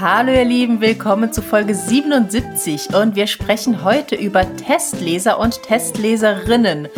[0.00, 6.88] Hallo ihr Lieben, willkommen zu Folge 77 und wir sprechen heute über Testleser und Testleserinnen,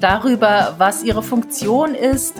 [0.00, 2.34] darüber, was ihre Funktion ist,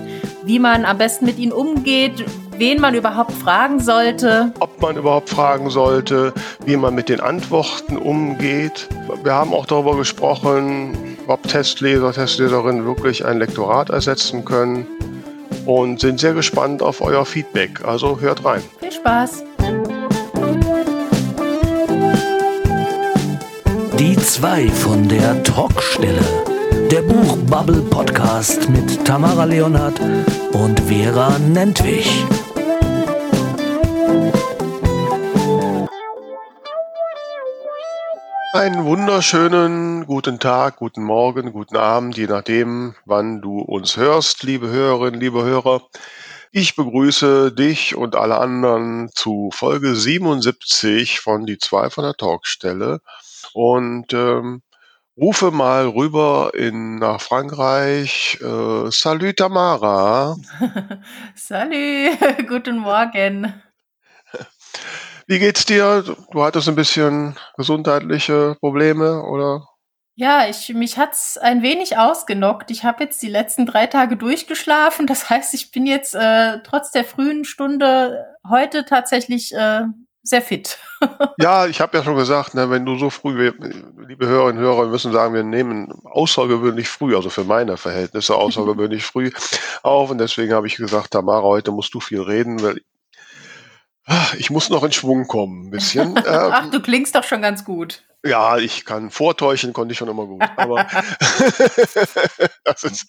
[0.44, 2.24] wie man am besten mit ihnen umgeht,
[2.56, 4.52] wen man überhaupt fragen sollte.
[4.60, 6.32] Ob man überhaupt fragen sollte,
[6.64, 8.88] wie man mit den Antworten umgeht.
[9.22, 14.86] Wir haben auch darüber gesprochen, ob Testleser, Testleserinnen wirklich ein Lektorat ersetzen können
[15.66, 17.84] und sind sehr gespannt auf euer Feedback.
[17.84, 18.62] Also hört rein.
[18.80, 19.44] Viel Spaß!
[24.04, 26.20] Die zwei von der Talkstelle.
[26.90, 29.98] Der Buchbubble Podcast mit Tamara Leonhardt
[30.52, 32.22] und Vera Nentwich.
[38.52, 44.68] Einen wunderschönen guten Tag, guten Morgen, guten Abend, je nachdem, wann du uns hörst, liebe
[44.68, 45.80] Hörerinnen, liebe Hörer.
[46.52, 53.00] Ich begrüße dich und alle anderen zu Folge 77 von Die zwei von der Talkstelle
[53.54, 54.62] und ähm,
[55.16, 58.38] rufe mal rüber in, nach Frankreich.
[58.42, 60.36] Äh, salut Tamara.
[61.34, 63.62] salut, guten Morgen.
[65.26, 66.04] Wie geht's dir?
[66.32, 69.66] Du hattest ein bisschen gesundheitliche Probleme, oder?
[70.16, 72.70] Ja, ich, mich hat's ein wenig ausgenockt.
[72.70, 75.06] Ich habe jetzt die letzten drei Tage durchgeschlafen.
[75.14, 79.84] Das heißt, ich bin jetzt äh, trotz der frühen Stunde heute tatsächlich äh,
[80.24, 80.78] sehr fit.
[81.38, 83.54] ja, ich habe ja schon gesagt, ne, wenn du so früh, wir,
[84.08, 89.04] liebe Hörerinnen und Hörer, müssen sagen, wir nehmen außergewöhnlich früh, also für meine Verhältnisse außergewöhnlich
[89.04, 89.30] früh
[89.82, 90.10] auf.
[90.10, 92.80] Und deswegen habe ich gesagt, Tamara, heute musst du viel reden, weil
[94.38, 96.18] ich muss noch in Schwung kommen, ein bisschen.
[96.26, 98.02] Ach, du klingst doch schon ganz gut.
[98.22, 100.42] Ja, ich kann vortäuschen, konnte ich schon immer gut.
[100.56, 100.86] Aber
[102.64, 103.06] das ist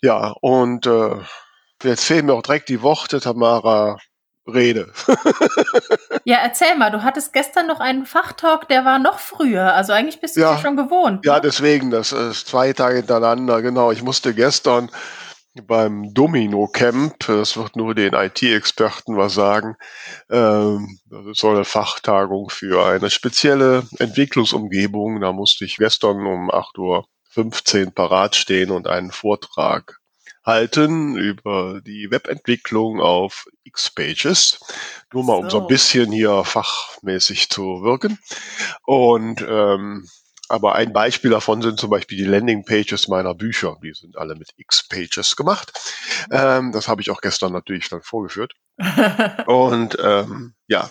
[0.00, 1.16] ja und äh,
[1.82, 3.98] jetzt fehlen mir auch direkt die Worte, Tamara.
[4.46, 4.92] Rede.
[6.24, 9.74] ja, erzähl mal, du hattest gestern noch einen Fachtalk, der war noch früher.
[9.74, 11.24] Also eigentlich bist du ja, schon gewohnt.
[11.24, 11.40] Ja, ne?
[11.42, 13.62] deswegen, das ist zwei Tage hintereinander.
[13.62, 14.90] Genau, ich musste gestern
[15.62, 19.76] beim Domino Camp, das wird nur den IT-Experten was sagen,
[20.30, 25.20] ähm, das soll eine Fachtagung für eine spezielle Entwicklungsumgebung.
[25.20, 29.98] Da musste ich gestern um 8.15 Uhr parat stehen und einen Vortrag
[30.46, 34.60] halten über die Webentwicklung auf X-Pages.
[35.12, 38.18] Nur mal, um so ein bisschen hier fachmäßig zu wirken.
[38.84, 40.08] Und ähm,
[40.48, 43.76] aber ein Beispiel davon sind zum Beispiel die Landingpages meiner Bücher.
[43.82, 45.72] Die sind alle mit X-Pages gemacht.
[46.30, 48.52] Ähm, das habe ich auch gestern natürlich dann vorgeführt.
[49.46, 50.90] Und ähm, ja,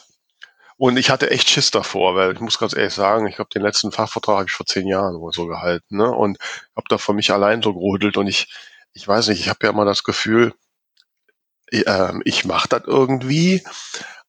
[0.77, 3.61] und ich hatte echt Schiss davor, weil ich muss ganz ehrlich sagen, ich habe den
[3.61, 6.11] letzten Fachvertrag habe ich vor zehn Jahren oder so gehalten, ne?
[6.11, 6.37] Und
[6.75, 8.53] habe da für mich allein so gerodelt und ich,
[8.95, 10.55] ich weiß nicht, ich habe ja immer das Gefühl,
[11.69, 13.61] ich, äh, ich mache das irgendwie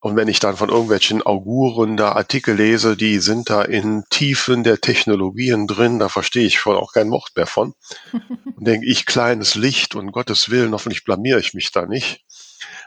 [0.01, 4.63] und wenn ich dann von irgendwelchen Auguren da Artikel lese, die sind da in Tiefen
[4.63, 7.75] der Technologien drin, da verstehe ich voll auch kein Wort mehr von.
[8.13, 12.25] Und denke ich, kleines Licht und Gottes Willen, hoffentlich blamiere ich mich da nicht.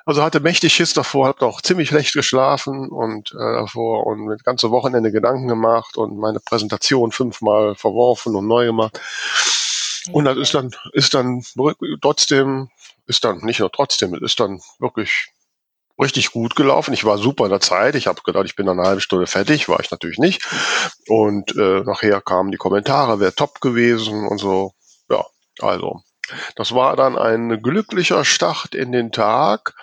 [0.06, 4.44] Also hatte mächtig Schiss davor, habe auch ziemlich schlecht geschlafen und äh, davor und mit
[4.44, 9.00] ganze Wochenende Gedanken gemacht und meine Präsentation fünfmal verworfen und neu gemacht.
[10.12, 11.44] Und das ist dann, ist dann
[12.02, 12.70] trotzdem,
[13.06, 15.30] ist dann nicht nur trotzdem, ist dann wirklich
[16.00, 16.94] richtig gut gelaufen.
[16.94, 17.96] Ich war super in der Zeit.
[17.96, 20.48] Ich habe gedacht, ich bin eine halbe Stunde fertig, war ich natürlich nicht.
[21.08, 24.74] Und äh, nachher kamen die Kommentare, wäre top gewesen und so.
[25.10, 25.26] Ja,
[25.60, 26.02] also
[26.56, 29.76] das war dann ein glücklicher Start in den Tag,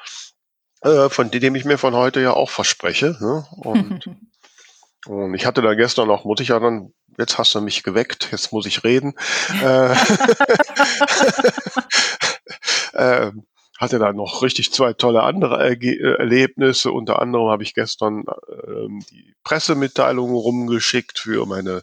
[0.83, 3.17] äh, von dem ich mir von heute ja auch verspreche.
[3.21, 3.47] Ne?
[3.57, 4.09] Und,
[5.07, 8.29] und ich hatte da gestern noch, muss ich ja dann, jetzt hast du mich geweckt,
[8.33, 9.15] jetzt muss ich reden.
[9.63, 9.95] äh,
[13.27, 13.33] äh,
[13.79, 16.93] hatte da noch richtig zwei tolle andere Erge äh, Erlebnisse.
[16.93, 18.25] Unter anderem habe ich gestern
[18.67, 21.83] ähm, die Pressemitteilung rumgeschickt für meine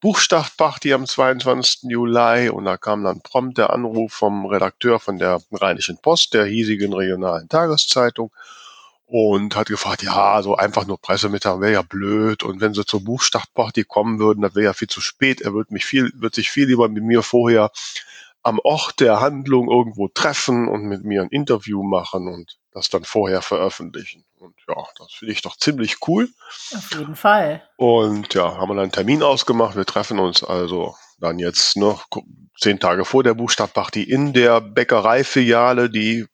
[0.00, 1.90] Buchstartparty am 22.
[1.90, 6.44] Juli und da kam dann prompt der Anruf vom Redakteur von der Rheinischen Post, der
[6.44, 8.30] hiesigen regionalen Tageszeitung
[9.08, 13.02] und hat gefragt, ja, so einfach nur Pressemitteilung wäre ja blöd und wenn sie zur
[13.02, 15.40] Buchstartparty kommen würden, das wäre ja viel zu spät.
[15.40, 17.70] Er wird mich viel, wird sich viel lieber mit mir vorher
[18.42, 23.04] am Ort der Handlung irgendwo treffen und mit mir ein Interview machen und das dann
[23.04, 24.24] vorher veröffentlichen.
[24.36, 26.28] Und ja, das finde ich doch ziemlich cool.
[26.76, 27.62] Auf jeden Fall.
[27.78, 29.74] Und ja, haben wir dann einen Termin ausgemacht.
[29.74, 32.06] Wir treffen uns also dann jetzt noch
[32.58, 36.26] zehn Tage vor der Buchstabparty in der Bäckereifiliale, die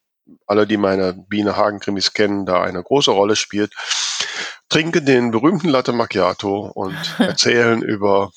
[0.46, 3.74] alle, die meine Biene Hagen Krimis kennen, da eine große Rolle spielt,
[4.68, 8.30] trinken den berühmten Latte Macchiato und erzählen über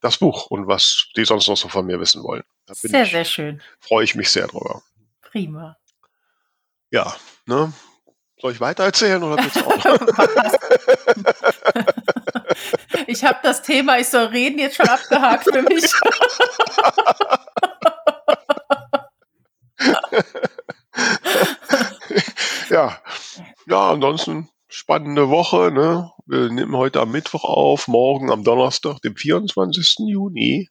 [0.00, 2.44] das Buch und was die sonst noch so von mir wissen wollen.
[2.70, 3.62] sehr, ich, sehr schön.
[3.80, 4.82] Freue ich mich sehr drüber.
[5.22, 5.76] Prima.
[6.90, 7.14] Ja,
[7.46, 7.72] ne?
[8.40, 9.84] Soll ich weiter erzählen oder willst du auch?
[13.06, 15.90] ich habe das Thema, ich soll reden, jetzt schon abgehakt für mich.
[22.70, 22.98] ja.
[23.66, 25.70] Ja, ansonsten spannende Woche.
[25.70, 26.10] Ne?
[26.26, 29.96] Wir nehmen heute am Mittwoch auf, morgen am Donnerstag, dem 24.
[30.08, 30.68] Juni.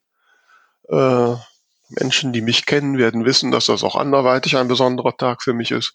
[0.89, 1.35] Äh,
[1.89, 5.71] Menschen, die mich kennen, werden wissen, dass das auch anderweitig ein besonderer Tag für mich
[5.71, 5.93] ist.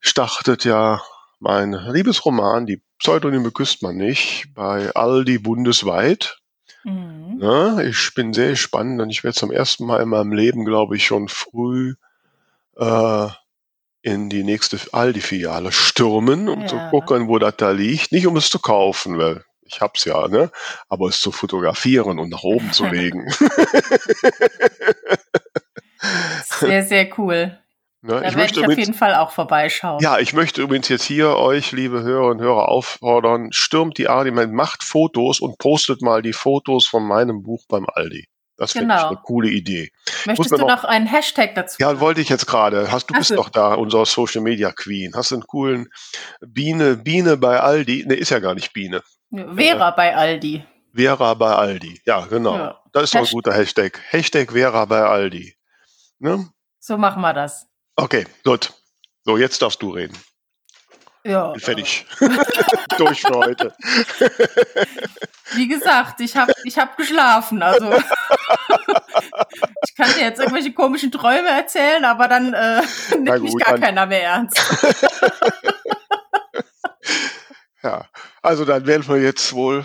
[0.00, 1.02] Startet ja
[1.38, 6.38] mein Liebesroman, die Pseudonyme küsst man nicht, bei Aldi bundesweit.
[6.84, 7.38] Mhm.
[7.40, 10.96] Ja, ich bin sehr gespannt und ich werde zum ersten Mal in meinem Leben, glaube
[10.96, 11.94] ich, schon früh
[12.76, 13.28] äh,
[14.02, 16.66] in die nächste Aldi-Filiale stürmen, um ja.
[16.66, 18.12] zu gucken, wo das da liegt.
[18.12, 20.50] Nicht um es zu kaufen, weil ich hab's ja, ne?
[20.88, 23.26] Aber es zu fotografieren und nach oben zu legen.
[26.44, 27.58] sehr, sehr cool.
[28.02, 30.00] Ne, da ich werde ich auf jeden Fall auch vorbeischauen.
[30.02, 34.30] Ja, ich möchte übrigens jetzt hier euch, liebe Hörer und Hörer, auffordern, stürmt die Aldi,
[34.30, 38.26] macht Fotos und postet mal die Fotos von meinem Buch beim Aldi.
[38.60, 38.94] Das genau.
[38.94, 39.90] finde ich eine coole Idee.
[40.26, 41.76] Möchtest du noch, noch einen Hashtag dazu?
[41.80, 42.92] Ja, wollte ich jetzt gerade.
[42.92, 45.14] Hast du bist doch da, unser Social Media Queen.
[45.14, 45.88] Hast du einen coolen
[46.46, 48.04] Biene, Biene bei Aldi?
[48.06, 49.02] Ne, ist ja gar nicht Biene.
[49.30, 50.62] Vera äh, bei Aldi.
[50.94, 52.02] Vera bei Aldi.
[52.04, 52.54] Ja, genau.
[52.54, 52.80] Ja.
[52.92, 53.98] Das ist doch ein guter Hashtag.
[54.10, 55.54] Hashtag Vera bei Aldi.
[56.18, 56.46] Ne?
[56.80, 57.66] So machen wir das.
[57.96, 58.74] Okay, gut.
[59.24, 60.18] So, jetzt darfst du reden.
[61.24, 61.54] Ja.
[61.54, 62.04] Fertig.
[62.98, 63.74] Durch für heute.
[65.54, 67.62] Wie gesagt, ich habe ich hab geschlafen.
[67.62, 67.92] Also
[69.84, 72.82] ich kann dir jetzt irgendwelche komischen Träume erzählen, aber dann äh,
[73.18, 73.80] nimmt mich gar dann.
[73.80, 74.60] keiner mehr ernst.
[77.82, 78.06] ja,
[78.42, 79.84] also dann werden wir jetzt wohl,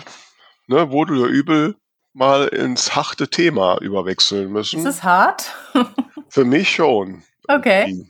[0.66, 1.76] ne, wohl oder übel,
[2.12, 4.78] mal ins harte Thema überwechseln müssen.
[4.78, 5.54] Ist es hart?
[6.28, 7.22] Für mich schon.
[7.48, 8.08] Okay.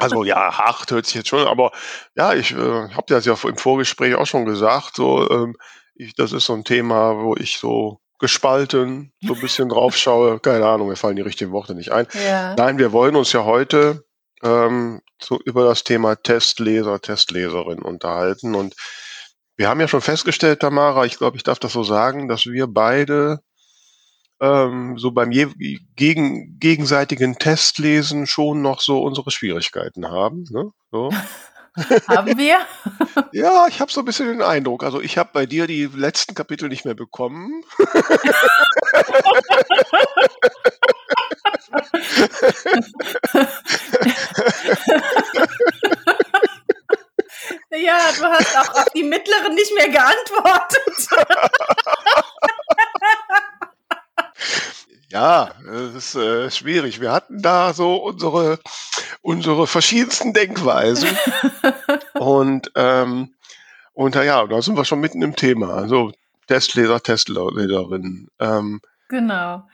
[0.00, 1.70] Also ja, hart hört sich jetzt schon, aber
[2.16, 4.96] ja, ich äh, habe das ja im Vorgespräch auch schon gesagt.
[4.96, 5.56] So, ähm,
[6.00, 10.38] ich, das ist so ein Thema, wo ich so gespalten so ein bisschen drauf schaue.
[10.42, 12.06] Keine Ahnung, mir fallen die richtigen Worte nicht ein.
[12.26, 12.54] Ja.
[12.56, 14.04] Nein, wir wollen uns ja heute
[14.42, 18.54] ähm, so über das Thema Testleser, Testleserin unterhalten.
[18.54, 18.74] Und
[19.56, 22.66] wir haben ja schon festgestellt, Tamara, ich glaube, ich darf das so sagen, dass wir
[22.66, 23.40] beide
[24.40, 25.48] ähm, so beim je,
[25.96, 30.44] gegen, gegenseitigen Testlesen schon noch so unsere Schwierigkeiten haben.
[30.50, 30.70] Ne?
[30.90, 31.10] So.
[32.08, 32.58] haben wir?
[33.32, 34.84] ja, ich habe so ein bisschen den Eindruck.
[34.84, 37.64] Also ich habe bei dir die letzten Kapitel nicht mehr bekommen.
[47.70, 51.08] ja, du hast auch auf die mittleren nicht mehr geantwortet.
[55.10, 57.00] Ja, es ist äh, schwierig.
[57.00, 58.60] Wir hatten da so unsere,
[59.22, 61.08] unsere verschiedensten Denkweisen.
[62.14, 63.34] und, ähm,
[63.92, 65.74] und ja, da sind wir schon mitten im Thema.
[65.74, 66.12] Also
[66.46, 68.28] Testleser, Testleserinnen.
[68.38, 69.66] Ähm, genau.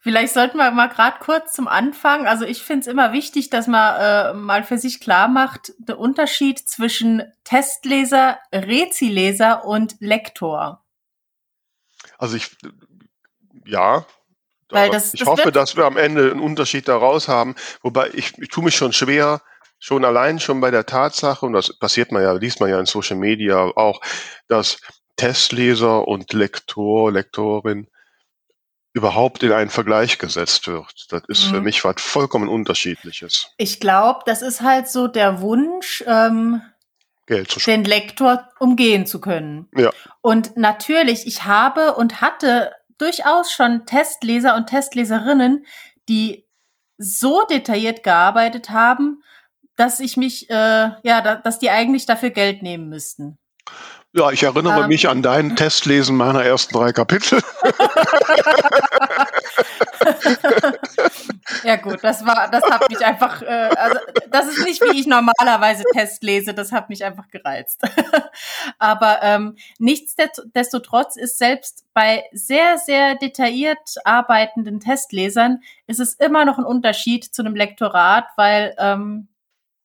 [0.00, 2.26] Vielleicht sollten wir mal gerade kurz zum Anfang.
[2.28, 5.98] Also ich finde es immer wichtig, dass man äh, mal für sich klar macht, der
[5.98, 10.84] Unterschied zwischen Testleser, Rezileser und Lektor.
[12.18, 12.54] Also ich,
[13.64, 14.04] ja,
[14.70, 17.54] weil das, ich das hoffe, dass wir am Ende einen Unterschied daraus haben.
[17.82, 19.42] Wobei ich, ich tue mich schon schwer,
[19.78, 22.86] schon allein schon bei der Tatsache, und das passiert man ja, liest man ja in
[22.86, 24.00] Social Media auch,
[24.48, 24.78] dass
[25.16, 27.88] Testleser und Lektor, Lektorin
[28.94, 31.06] überhaupt in einen Vergleich gesetzt wird.
[31.10, 31.54] Das ist mhm.
[31.54, 33.50] für mich was vollkommen Unterschiedliches.
[33.56, 36.62] Ich glaube, das ist halt so der Wunsch, ähm,
[37.26, 39.68] Geld zu den Lektor umgehen zu können.
[39.76, 39.90] Ja.
[40.20, 45.64] Und natürlich, ich habe und hatte durchaus schon Testleser und Testleserinnen,
[46.08, 46.46] die
[46.98, 49.22] so detailliert gearbeitet haben,
[49.76, 53.38] dass ich mich, äh, ja, da, dass die eigentlich dafür Geld nehmen müssten.
[54.12, 57.42] Ja, ich erinnere ähm, mich an dein Testlesen meiner ersten drei Kapitel.
[61.64, 63.98] ja gut, das war, das hat mich einfach, äh, also
[64.30, 67.82] das ist nicht wie ich normalerweise Test lese, das hat mich einfach gereizt.
[68.78, 76.58] Aber ähm, nichtsdestotrotz ist selbst bei sehr, sehr detailliert arbeitenden Testlesern ist es immer noch
[76.58, 79.28] ein Unterschied zu einem Lektorat, weil ähm,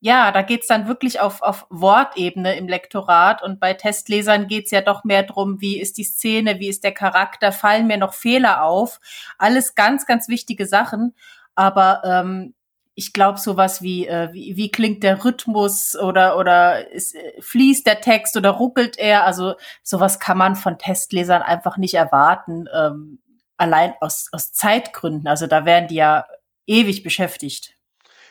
[0.01, 4.81] ja, da geht's dann wirklich auf, auf Wortebene im Lektorat und bei Testlesern geht's ja
[4.81, 8.63] doch mehr drum, wie ist die Szene, wie ist der Charakter, fallen mir noch Fehler
[8.63, 9.01] auf.
[9.37, 11.13] Alles ganz, ganz wichtige Sachen.
[11.59, 12.53] Aber ähm,
[12.95, 17.85] ich glaube, sowas wie, äh, wie, wie klingt der Rhythmus oder, oder ist, äh, fließt
[17.85, 19.25] der Text oder ruckelt er?
[19.25, 23.19] Also sowas kann man von Testlesern einfach nicht erwarten, ähm,
[23.57, 25.27] allein aus, aus Zeitgründen.
[25.27, 26.23] Also da werden die ja
[26.65, 27.73] ewig beschäftigt.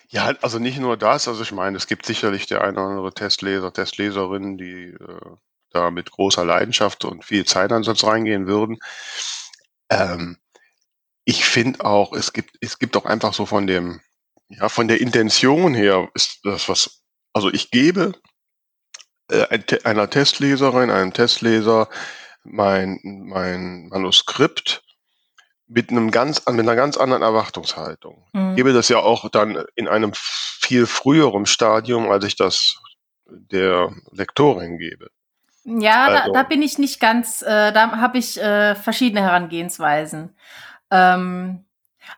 [0.08, 3.12] Ja, also nicht nur das, also ich meine, es gibt sicherlich der eine oder andere
[3.12, 5.36] Testleser, Testleserin, die äh,
[5.68, 8.78] da mit großer Leidenschaft und viel Zeitansatz reingehen würden.
[9.90, 10.38] Ähm,
[11.28, 14.00] ich finde auch, es gibt, es gibt auch einfach so von dem,
[14.48, 17.02] ja, von der Intention her ist das was,
[17.34, 18.14] also ich gebe
[19.30, 21.90] äh, einer Testleserin, einem Testleser
[22.44, 24.82] mein, mein Manuskript
[25.66, 28.26] mit einem ganz, mit einer ganz anderen Erwartungshaltung.
[28.32, 28.50] Mhm.
[28.52, 32.78] Ich gebe das ja auch dann in einem viel früheren Stadium, als ich das
[33.26, 35.08] der Lektorin gebe.
[35.64, 36.32] Ja, also.
[36.32, 40.34] da, da bin ich nicht ganz, äh, da habe ich äh, verschiedene Herangehensweisen.
[40.90, 41.64] Ähm,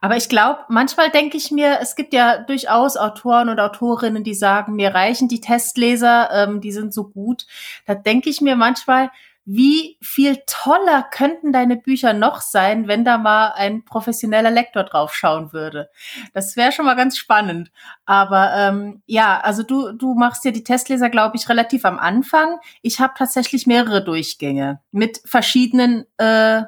[0.01, 4.35] aber ich glaube, manchmal denke ich mir, es gibt ja durchaus Autoren und Autorinnen, die
[4.35, 7.47] sagen, mir reichen die Testleser, ähm, die sind so gut.
[7.87, 9.11] Da denke ich mir manchmal,
[9.53, 15.53] wie viel toller könnten deine Bücher noch sein, wenn da mal ein professioneller Lektor draufschauen
[15.53, 15.91] würde.
[16.35, 17.73] Das wäre schon mal ganz spannend.
[18.05, 22.59] Aber ähm, ja, also du, du machst ja die Testleser, glaube ich, relativ am Anfang.
[22.83, 26.63] Ich habe tatsächlich mehrere Durchgänge mit verschiedenen äh,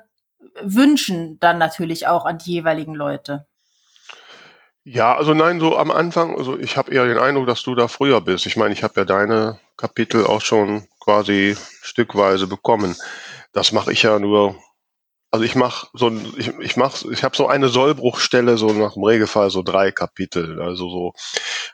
[0.60, 3.46] Wünschen dann natürlich auch an die jeweiligen Leute.
[4.84, 7.86] Ja, also nein, so am Anfang, also ich habe eher den Eindruck, dass du da
[7.86, 8.46] früher bist.
[8.46, 12.96] Ich meine, ich habe ja deine Kapitel auch schon quasi stückweise bekommen.
[13.52, 14.56] Das mache ich ja nur,
[15.30, 19.04] also ich mache so ich, ich mache, ich habe so eine Sollbruchstelle, so nach dem
[19.04, 20.60] Regelfall so drei Kapitel.
[20.60, 21.12] Also so,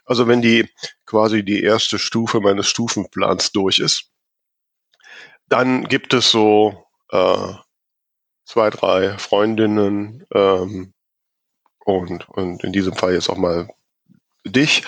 [0.04, 0.68] also wenn die
[1.06, 4.10] quasi die erste Stufe meines Stufenplans durch ist,
[5.48, 7.54] dann gibt es so äh,
[8.48, 10.94] zwei, drei Freundinnen, ähm,
[11.84, 13.68] und, und in diesem Fall jetzt auch mal
[14.44, 14.82] dich,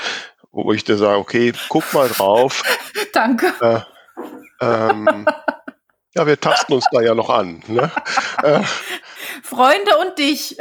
[0.50, 2.62] wo ich dir sage, okay, guck mal drauf.
[3.12, 3.54] Danke.
[3.60, 3.80] Äh,
[4.60, 5.26] ähm,
[6.14, 7.62] ja, wir tasten uns da ja noch an.
[7.68, 7.90] Ne?
[8.42, 8.62] Äh,
[9.42, 10.58] Freunde und dich.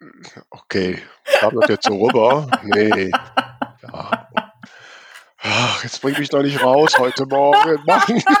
[0.50, 1.02] okay,
[1.40, 2.46] kam das jetzt so rüber?
[2.62, 3.10] Nee.
[3.82, 4.28] Ja.
[5.42, 7.82] Ach, jetzt bring mich doch nicht raus heute Morgen.
[7.86, 8.22] Mann.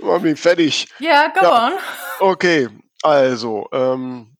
[0.00, 0.88] Mach mich fertig.
[0.98, 1.66] Ja, go ja.
[1.66, 1.72] on.
[2.20, 2.68] Okay,
[3.02, 4.36] also, ähm,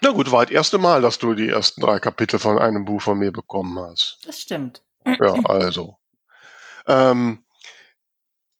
[0.00, 3.02] na gut, war das erste Mal, dass du die ersten drei Kapitel von einem Buch
[3.02, 4.18] von mir bekommen hast.
[4.24, 4.82] Das stimmt.
[5.04, 5.96] Ja, also.
[6.86, 7.44] Ähm,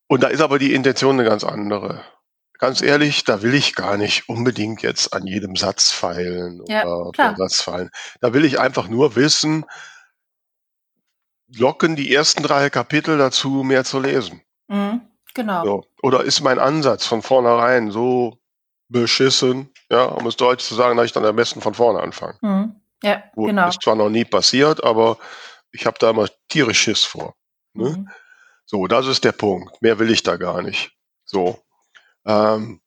[0.09, 2.03] und da ist aber die Intention eine ganz andere.
[2.59, 7.37] Ganz ehrlich, da will ich gar nicht unbedingt jetzt an jedem Satz feilen ja, oder
[7.37, 7.91] Satz feilen.
[8.21, 9.65] Da will ich einfach nur wissen,
[11.55, 14.43] locken die ersten drei Kapitel dazu, mehr zu lesen.
[14.67, 15.03] Mhm.
[15.39, 15.65] Genau.
[15.65, 15.85] So.
[16.03, 18.41] Oder ist mein Ansatz von vornherein so
[18.89, 22.35] beschissen, ja, um es deutlich zu sagen, dass ich dann am besten von vorne anfange.
[22.41, 22.75] Mhm.
[23.05, 23.69] Ja, Wo, genau.
[23.69, 25.17] Ist zwar noch nie passiert, aber
[25.71, 27.37] ich habe da immer tierisch Schiss vor.
[27.73, 27.91] Ne?
[27.91, 28.09] Mhm.
[28.67, 29.81] So, das ist der Punkt.
[29.81, 30.91] Mehr will ich da gar nicht.
[31.25, 31.63] So.
[32.27, 32.81] Ähm,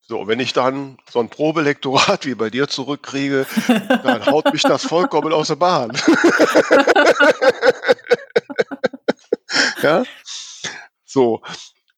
[0.00, 4.84] so, wenn ich dann so ein Probelektorat wie bei dir zurückkriege, dann haut mich das
[4.84, 5.92] vollkommen aus der Bahn.
[9.82, 10.02] ja?
[11.04, 11.40] So.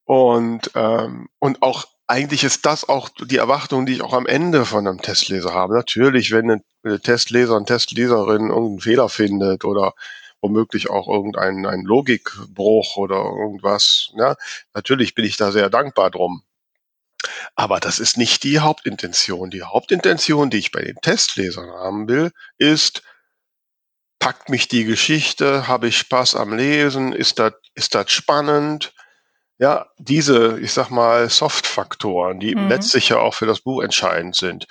[0.05, 4.65] Und, ähm, und auch eigentlich ist das auch die Erwartung, die ich auch am Ende
[4.65, 5.73] von einem Testleser habe.
[5.73, 9.93] Natürlich, wenn ein Testleser, und Testleserin irgendeinen Fehler findet oder
[10.41, 14.35] womöglich auch irgendeinen einen Logikbruch oder irgendwas, ja,
[14.75, 16.43] natürlich bin ich da sehr dankbar drum.
[17.55, 19.49] Aber das ist nicht die Hauptintention.
[19.49, 23.01] Die Hauptintention, die ich bei den Testlesern haben will, ist,
[24.19, 28.93] packt mich die Geschichte, habe ich Spaß am Lesen, ist das, ist das spannend,
[29.57, 32.67] ja, diese, ich sag mal, Soft-Faktoren, die mhm.
[32.67, 34.67] letztlich ja auch für das Buch entscheidend sind,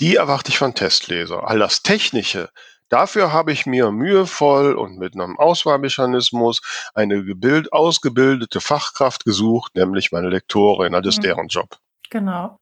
[0.00, 1.48] die erwarte ich von Testleser.
[1.48, 2.50] All das Technische,
[2.90, 6.60] dafür habe ich mir mühevoll und mit einem Auswahlmechanismus
[6.94, 10.92] eine gebild, ausgebildete Fachkraft gesucht, nämlich meine Lektorin.
[10.92, 11.22] Das ist mhm.
[11.22, 11.78] deren Job.
[12.10, 12.58] Genau.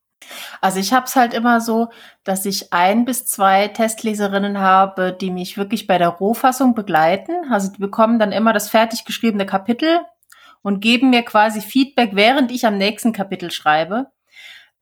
[0.61, 1.91] Also ich habe es halt immer so,
[2.23, 7.33] dass ich ein bis zwei Testleserinnen habe, die mich wirklich bei der Rohfassung begleiten.
[7.51, 10.01] Also die bekommen dann immer das fertig geschriebene Kapitel
[10.65, 14.07] und geben mir quasi Feedback, während ich am nächsten Kapitel schreibe.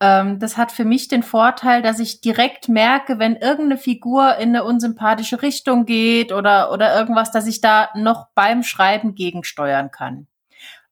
[0.00, 4.50] Ähm, das hat für mich den Vorteil, dass ich direkt merke, wenn irgendeine Figur in
[4.50, 10.28] eine unsympathische Richtung geht oder, oder irgendwas, dass ich da noch beim Schreiben gegensteuern kann.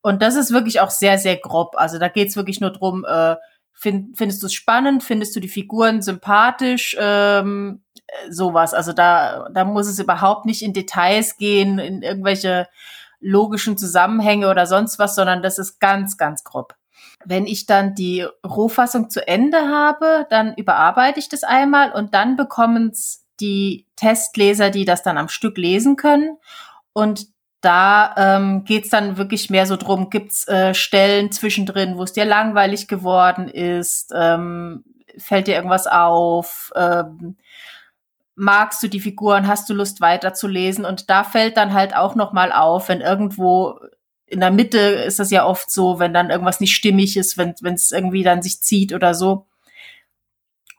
[0.02, 1.76] Und das ist wirklich auch sehr, sehr grob.
[1.76, 3.36] Also da geht's wirklich nur drum, äh,
[3.72, 7.84] find, findest du es spannend, findest du die Figuren sympathisch, ähm,
[8.28, 8.74] sowas.
[8.74, 12.66] Also da, da muss es überhaupt nicht in Details gehen, in irgendwelche
[13.20, 16.74] logischen Zusammenhänge oder sonst was, sondern das ist ganz, ganz grob.
[17.24, 22.36] Wenn ich dann die Rohfassung zu Ende habe, dann überarbeite ich das einmal und dann
[22.36, 26.36] bekommen es die Testleser, die das dann am Stück lesen können.
[26.92, 27.26] Und
[27.60, 32.12] da ähm, geht es dann wirklich mehr so drum, gibt's äh, Stellen zwischendrin, wo es
[32.12, 34.84] dir langweilig geworden ist, ähm,
[35.18, 36.72] fällt dir irgendwas auf?
[36.74, 37.36] Ähm,
[38.40, 39.46] magst du die Figuren?
[39.46, 40.84] Hast du Lust weiterzulesen?
[40.84, 43.78] Und da fällt dann halt auch noch mal auf, wenn irgendwo
[44.26, 47.54] in der Mitte ist das ja oft so, wenn dann irgendwas nicht stimmig ist, wenn
[47.74, 49.46] es irgendwie dann sich zieht oder so.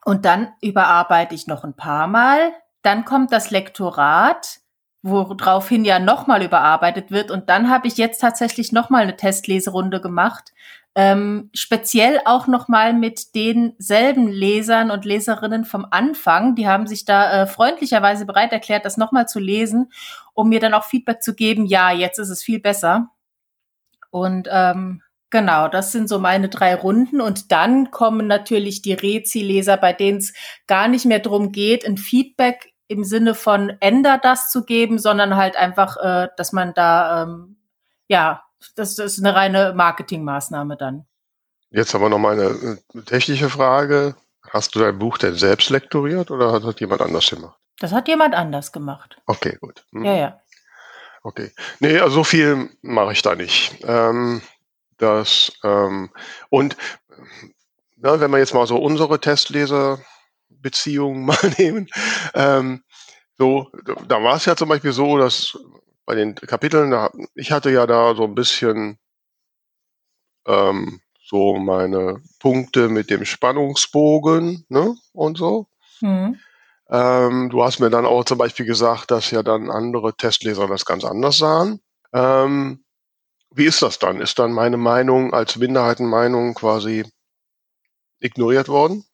[0.05, 2.53] Und dann überarbeite ich noch ein paar Mal.
[2.81, 4.61] Dann kommt das Lektorat
[5.03, 7.31] woraufhin ja nochmal überarbeitet wird.
[7.31, 10.53] Und dann habe ich jetzt tatsächlich nochmal eine Testleserunde gemacht.
[10.93, 16.55] Ähm, speziell auch nochmal mit denselben Lesern und Leserinnen vom Anfang.
[16.55, 19.91] Die haben sich da äh, freundlicherweise bereit erklärt, das nochmal zu lesen,
[20.33, 23.09] um mir dann auch Feedback zu geben, ja, jetzt ist es viel besser.
[24.09, 27.21] Und ähm, genau, das sind so meine drei Runden.
[27.21, 30.33] Und dann kommen natürlich die Rezi-Leser, bei denen es
[30.67, 35.37] gar nicht mehr drum geht, ein Feedback im Sinne von änder das zu geben, sondern
[35.37, 37.55] halt einfach, äh, dass man da, ähm,
[38.09, 38.43] ja,
[38.75, 41.05] das, das ist eine reine Marketingmaßnahme dann.
[41.69, 44.15] Jetzt aber noch mal eine äh, technische Frage.
[44.49, 47.57] Hast du dein Buch denn selbst lektoriert oder hat das jemand anders gemacht?
[47.79, 49.17] Das hat jemand anders gemacht.
[49.25, 49.85] Okay, gut.
[49.91, 50.03] Hm.
[50.03, 50.41] Ja, ja.
[51.23, 51.51] Okay.
[51.79, 53.77] Nee, also so viel mache ich da nicht.
[53.83, 54.41] Ähm,
[54.97, 56.09] das, ähm,
[56.49, 56.75] und
[57.97, 59.99] na, wenn wir jetzt mal so unsere Testleser
[60.61, 61.87] Beziehungen mal nehmen.
[62.33, 62.83] Ähm,
[63.37, 63.71] so,
[64.07, 65.57] da war es ja zum Beispiel so, dass
[66.05, 68.97] bei den Kapiteln, da, ich hatte ja da so ein bisschen
[70.47, 75.67] ähm, so meine Punkte mit dem Spannungsbogen ne, und so.
[76.01, 76.39] Mhm.
[76.89, 80.85] Ähm, du hast mir dann auch zum Beispiel gesagt, dass ja dann andere Testleser das
[80.85, 81.79] ganz anders sahen.
[82.13, 82.83] Ähm,
[83.53, 84.19] wie ist das dann?
[84.19, 87.05] Ist dann meine Meinung als Minderheitenmeinung quasi
[88.19, 89.05] ignoriert worden?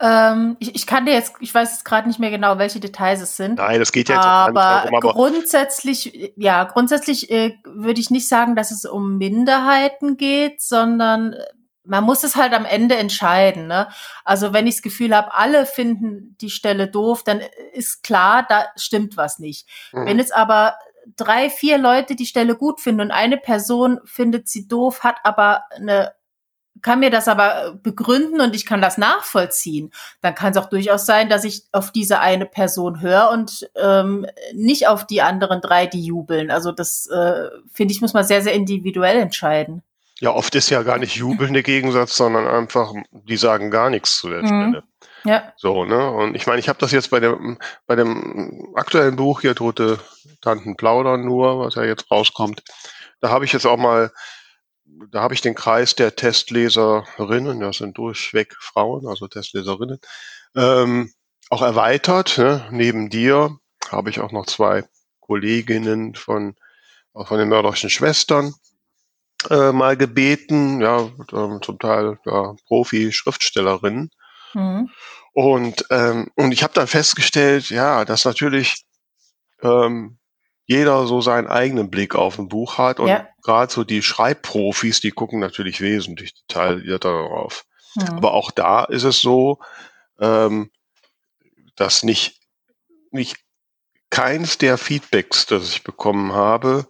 [0.00, 3.20] Ähm, ich, ich kann dir jetzt, ich weiß jetzt gerade nicht mehr genau, welche Details
[3.20, 3.56] es sind.
[3.56, 8.28] Nein, das geht ja jetzt aber, darum, aber grundsätzlich, ja, grundsätzlich äh, würde ich nicht
[8.28, 11.44] sagen, dass es um Minderheiten geht, sondern äh,
[11.84, 13.66] man muss es halt am Ende entscheiden.
[13.66, 13.88] Ne?
[14.24, 17.40] Also wenn ich das Gefühl habe, alle finden die Stelle doof, dann
[17.72, 19.68] ist klar, da stimmt was nicht.
[19.92, 20.06] Mhm.
[20.06, 20.76] Wenn jetzt aber
[21.16, 25.64] drei, vier Leute die Stelle gut finden und eine Person findet sie doof, hat aber
[25.76, 26.12] eine
[26.82, 31.06] kann mir das aber begründen und ich kann das nachvollziehen, dann kann es auch durchaus
[31.06, 35.86] sein, dass ich auf diese eine Person höre und ähm, nicht auf die anderen drei,
[35.86, 36.50] die jubeln.
[36.50, 39.82] Also das äh, finde ich, muss man sehr, sehr individuell entscheiden.
[40.20, 44.18] Ja, oft ist ja gar nicht jubeln der Gegensatz, sondern einfach, die sagen gar nichts
[44.18, 44.46] zu der mhm.
[44.46, 44.82] Stelle.
[45.24, 45.52] Ja.
[45.56, 46.10] So, ne?
[46.10, 49.98] Und ich meine, ich habe das jetzt bei dem, bei dem aktuellen Buch hier, Tote
[50.42, 52.62] Tanten plaudern nur, was ja jetzt rauskommt,
[53.20, 54.12] da habe ich jetzt auch mal
[55.10, 59.98] da habe ich den Kreis der Testleserinnen, das sind durchweg Frauen, also Testleserinnen,
[60.56, 61.12] ähm,
[61.50, 62.38] auch erweitert.
[62.38, 62.66] Ne?
[62.70, 63.58] Neben dir
[63.90, 64.84] habe ich auch noch zwei
[65.20, 66.56] Kolleginnen von,
[67.12, 68.54] auch von den mörderischen Schwestern
[69.50, 74.10] äh, mal gebeten, ja, ähm, zum Teil ja, Profi-Schriftstellerinnen.
[74.54, 74.90] Mhm.
[75.32, 78.84] Und, ähm, und ich habe dann festgestellt, ja, dass natürlich
[79.62, 80.18] ähm,
[80.66, 83.28] jeder so seinen eigenen Blick auf ein Buch hat und ja.
[83.42, 87.66] gerade so die Schreibprofis, die gucken natürlich wesentlich detaillierter darauf.
[87.96, 88.12] Ja.
[88.14, 89.60] Aber auch da ist es so,
[90.18, 90.70] ähm,
[91.76, 92.40] dass nicht,
[93.10, 93.36] nicht
[94.10, 96.88] keins der Feedbacks, das ich bekommen habe,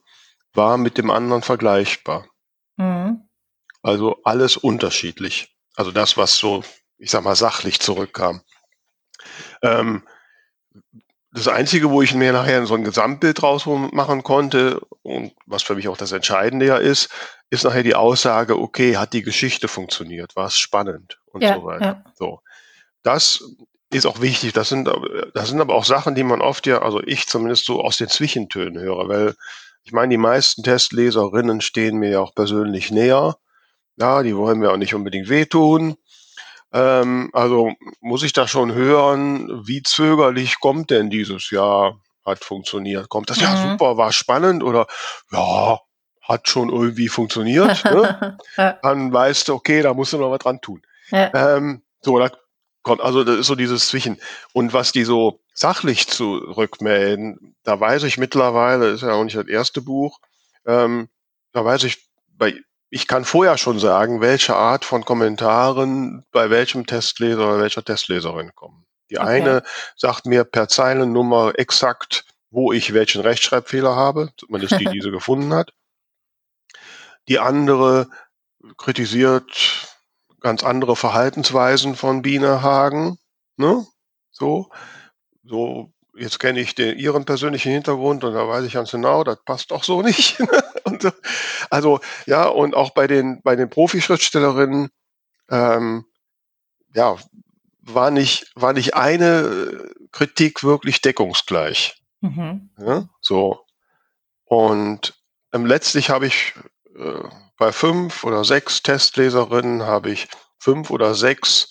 [0.52, 2.26] war mit dem anderen vergleichbar.
[2.76, 3.28] Mhm.
[3.82, 5.54] Also alles unterschiedlich.
[5.74, 6.62] Also das, was so,
[6.96, 8.42] ich sag mal, sachlich zurückkam.
[9.62, 10.06] Ähm,
[11.34, 15.74] das Einzige, wo ich mir nachher so ein Gesamtbild draus machen konnte und was für
[15.74, 17.10] mich auch das Entscheidende ja ist,
[17.50, 21.64] ist nachher die Aussage, okay, hat die Geschichte funktioniert, war es spannend und ja, so
[21.64, 21.84] weiter.
[21.84, 22.04] Ja.
[22.14, 22.40] So.
[23.02, 23.42] Das
[23.90, 24.52] ist auch wichtig.
[24.52, 24.88] Das sind,
[25.34, 28.08] das sind aber auch Sachen, die man oft ja, also ich zumindest so aus den
[28.08, 29.34] Zwischentönen höre, weil
[29.82, 33.36] ich meine, die meisten Testleserinnen stehen mir ja auch persönlich näher.
[33.96, 35.96] Ja, die wollen mir auch nicht unbedingt wehtun.
[36.74, 42.00] Ähm, also muss ich da schon hören, wie zögerlich kommt denn dieses Jahr?
[42.26, 43.08] Hat funktioniert.
[43.10, 43.42] Kommt das mhm.
[43.42, 44.86] ja super, war spannend oder
[45.30, 45.78] ja,
[46.22, 47.84] hat schon irgendwie funktioniert.
[47.94, 48.38] Ne?
[48.82, 50.82] Dann weißt du, okay, da musst du noch was dran tun.
[51.10, 51.56] Ja.
[51.56, 52.30] Ähm, so, da
[52.82, 54.18] kommt, also das ist so dieses Zwischen.
[54.52, 59.46] Und was die so sachlich zurückmelden, da weiß ich mittlerweile, ist ja auch nicht das
[59.46, 60.18] erste Buch,
[60.66, 61.08] ähm,
[61.52, 62.54] da weiß ich bei
[62.94, 68.54] ich kann vorher schon sagen, welche Art von Kommentaren bei welchem Testleser oder welcher Testleserin
[68.54, 68.86] kommen.
[69.10, 69.26] Die okay.
[69.26, 69.64] eine
[69.96, 75.52] sagt mir per Zeilennummer exakt, wo ich welchen Rechtschreibfehler habe, zumindest die, die sie gefunden
[75.52, 75.72] hat.
[77.26, 78.06] Die andere
[78.76, 79.88] kritisiert
[80.38, 83.18] ganz andere Verhaltensweisen von Biene Hagen.
[83.56, 83.84] Ne?
[84.30, 84.70] So,
[85.42, 89.42] so jetzt kenne ich den, ihren persönlichen Hintergrund und da weiß ich ganz genau, das
[89.44, 90.38] passt doch so nicht.
[90.84, 91.12] und,
[91.70, 94.90] also ja, und auch bei den, bei den Profi-Schriftstellerinnen,
[95.50, 96.04] ähm,
[96.94, 97.16] ja,
[97.82, 102.00] war nicht, war nicht eine Kritik wirklich deckungsgleich.
[102.20, 102.70] Mhm.
[102.78, 103.60] Ja, so.
[104.44, 105.14] Und
[105.52, 106.54] ähm, letztlich habe ich
[106.96, 111.70] äh, bei fünf oder sechs Testleserinnen habe ich fünf oder sechs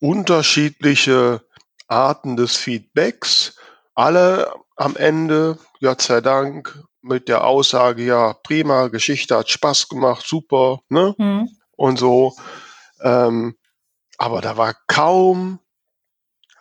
[0.00, 1.42] unterschiedliche
[1.86, 3.57] Arten des Feedbacks.
[3.98, 10.24] Alle am Ende, Gott sei Dank, mit der Aussage, ja, prima, Geschichte hat Spaß gemacht,
[10.24, 11.16] super, ne?
[11.18, 11.48] Mhm.
[11.74, 12.36] Und so.
[13.02, 13.56] Ähm,
[14.16, 15.58] aber da war kaum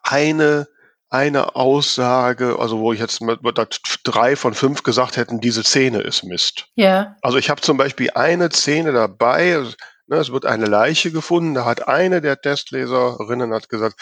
[0.02, 0.68] eine,
[1.12, 6.02] eine Aussage, also wo ich jetzt mit, mit drei von fünf gesagt hätten, diese Szene
[6.02, 6.66] ist Mist.
[6.74, 7.18] Ja.
[7.22, 9.76] Also ich habe zum Beispiel eine Szene dabei, also,
[10.08, 14.02] ne, es wird eine Leiche gefunden, da hat eine der Testleserinnen hat gesagt,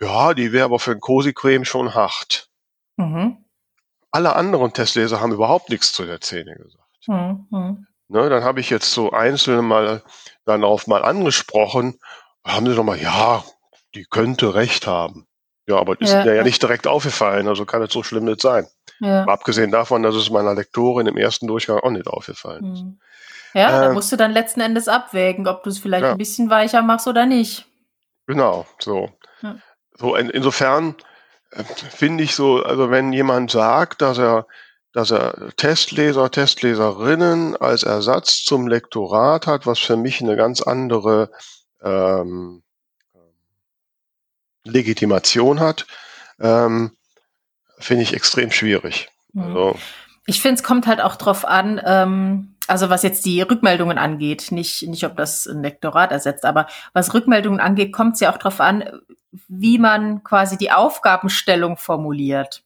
[0.00, 2.48] ja, die wäre aber für ein Cosi-Creme schon hart.
[2.96, 3.44] Mhm.
[4.10, 7.08] Alle anderen Testleser haben überhaupt nichts zu der Szene gesagt.
[7.08, 7.86] Mhm.
[8.08, 10.02] Ne, dann habe ich jetzt so einzelne mal
[10.44, 11.98] darauf mal angesprochen,
[12.44, 13.42] haben sie nochmal, ja,
[13.94, 15.26] die könnte recht haben.
[15.66, 18.40] Ja, aber ist ja, mir ja nicht direkt aufgefallen, also kann es so schlimm nicht
[18.40, 18.66] sein.
[19.00, 19.24] Ja.
[19.24, 22.82] Abgesehen davon, dass es meiner Lektorin im ersten Durchgang auch nicht aufgefallen ist.
[22.82, 23.00] Mhm.
[23.54, 26.12] Ja, äh, da musst du dann letzten Endes abwägen, ob du es vielleicht ja.
[26.12, 27.66] ein bisschen weicher machst oder nicht.
[28.26, 29.10] Genau, so.
[29.42, 29.56] Ja.
[29.94, 30.96] So in, insofern
[31.90, 34.46] finde ich so, also wenn jemand sagt, dass er,
[34.92, 41.30] dass er Testleser, Testleserinnen als Ersatz zum Lektorat hat, was für mich eine ganz andere
[41.82, 42.62] ähm,
[44.64, 45.86] Legitimation hat,
[46.40, 46.96] ähm,
[47.78, 49.10] finde ich extrem schwierig.
[49.32, 49.42] Mhm.
[49.42, 49.76] Also,
[50.26, 54.52] ich finde, es kommt halt auch drauf an, ähm, also was jetzt die Rückmeldungen angeht,
[54.52, 58.38] nicht, nicht ob das ein Lektorat ersetzt, aber was Rückmeldungen angeht, kommt es ja auch
[58.38, 58.84] drauf an,
[59.48, 62.62] wie man quasi die Aufgabenstellung formuliert.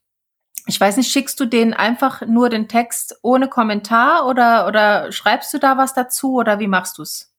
[0.67, 5.55] Ich weiß nicht, schickst du denen einfach nur den Text ohne Kommentar oder, oder schreibst
[5.55, 7.33] du da was dazu oder wie machst du es?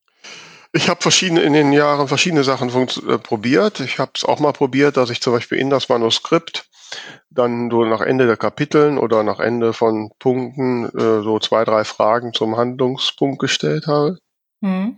[0.71, 3.79] Ich habe verschiedene in den Jahren verschiedene Sachen äh, probiert.
[3.81, 6.69] Ich habe es auch mal probiert, dass ich zum Beispiel in das Manuskript
[7.29, 11.83] dann so nach Ende der Kapiteln oder nach Ende von Punkten äh, so zwei, drei
[11.83, 14.17] Fragen zum Handlungspunkt gestellt habe.
[14.61, 14.97] Mhm.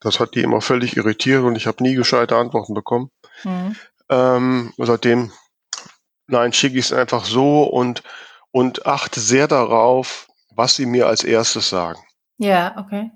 [0.00, 3.10] Das hat die immer völlig irritiert und ich habe nie gescheite Antworten bekommen.
[3.44, 3.76] Mhm.
[4.10, 5.32] Ähm, seitdem,
[6.26, 8.02] nein, schicke ich es einfach so und,
[8.50, 12.00] und achte sehr darauf, was sie mir als erstes sagen.
[12.38, 13.10] Ja, okay.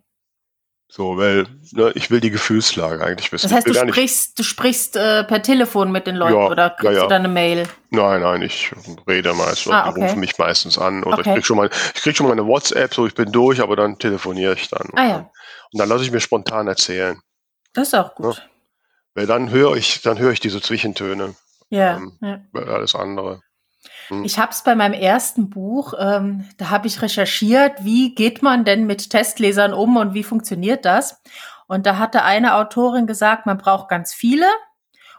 [0.95, 3.49] So, weil ne, ich will die Gefühlslage eigentlich wissen.
[3.49, 6.85] Das heißt, du sprichst, du sprichst äh, per Telefon mit den Leuten ja, oder kriegst
[6.85, 7.03] ja, ja.
[7.05, 7.67] du dann eine Mail?
[7.89, 8.71] Nein, nein, ich
[9.09, 9.73] rede meistens.
[9.73, 10.01] Ah, okay.
[10.01, 11.31] Die rufen mich meistens an oder okay.
[11.31, 13.75] ich krieg schon mal, ich krieg schon mal eine WhatsApp, so ich bin durch, aber
[13.75, 14.87] dann telefoniere ich dann.
[14.95, 15.17] Ah, ja.
[15.73, 17.19] Und dann lasse ich mir spontan erzählen.
[17.73, 18.47] Das ist auch gut.
[19.15, 21.35] Weil dann höre ich, dann höre ich diese Zwischentöne.
[21.71, 21.97] Ja.
[21.97, 22.41] Ähm, ja.
[22.53, 23.41] Alles andere.
[24.13, 24.25] Hm.
[24.25, 28.65] Ich habe es bei meinem ersten Buch, ähm, da habe ich recherchiert, wie geht man
[28.65, 31.23] denn mit Testlesern um und wie funktioniert das?
[31.67, 34.47] Und da hatte eine Autorin gesagt, man braucht ganz viele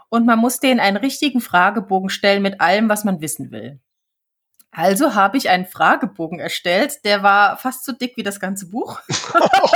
[0.10, 3.80] und man muss denen einen richtigen Fragebogen stellen mit allem, was man wissen will.
[4.74, 9.00] Also habe ich einen Fragebogen erstellt, der war fast so dick wie das ganze Buch.
[9.36, 9.70] Oh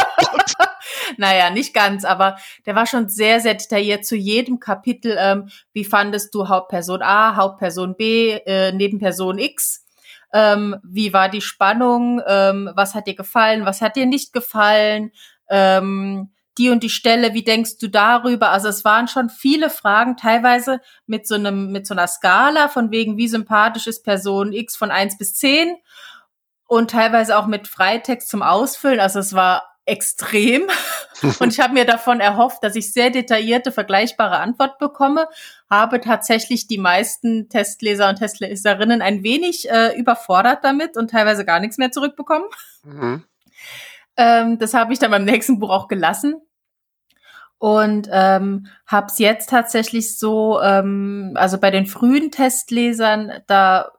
[1.17, 5.15] naja, nicht ganz, aber der war schon sehr, sehr detailliert zu jedem Kapitel.
[5.19, 9.85] Ähm, wie fandest du Hauptperson A, Hauptperson B, äh, Nebenperson X?
[10.33, 12.21] Ähm, wie war die Spannung?
[12.27, 13.65] Ähm, was hat dir gefallen?
[13.65, 15.11] Was hat dir nicht gefallen?
[15.49, 18.49] Ähm, die und die Stelle, wie denkst du darüber?
[18.49, 22.91] Also es waren schon viele Fragen, teilweise mit so einem, mit so einer Skala von
[22.91, 25.75] wegen, wie sympathisch ist Person X von eins bis zehn
[26.67, 28.99] und teilweise auch mit Freitext zum Ausfüllen.
[28.99, 30.67] Also es war extrem.
[31.39, 35.27] Und ich habe mir davon erhofft, dass ich sehr detaillierte, vergleichbare Antwort bekomme.
[35.69, 41.59] Habe tatsächlich die meisten Testleser und Testleserinnen ein wenig äh, überfordert damit und teilweise gar
[41.59, 42.47] nichts mehr zurückbekommen.
[42.83, 43.23] Mhm.
[44.17, 46.35] Ähm, das habe ich dann beim nächsten Buch auch gelassen.
[47.59, 53.91] Und ähm, habe es jetzt tatsächlich so, ähm, also bei den frühen Testlesern, da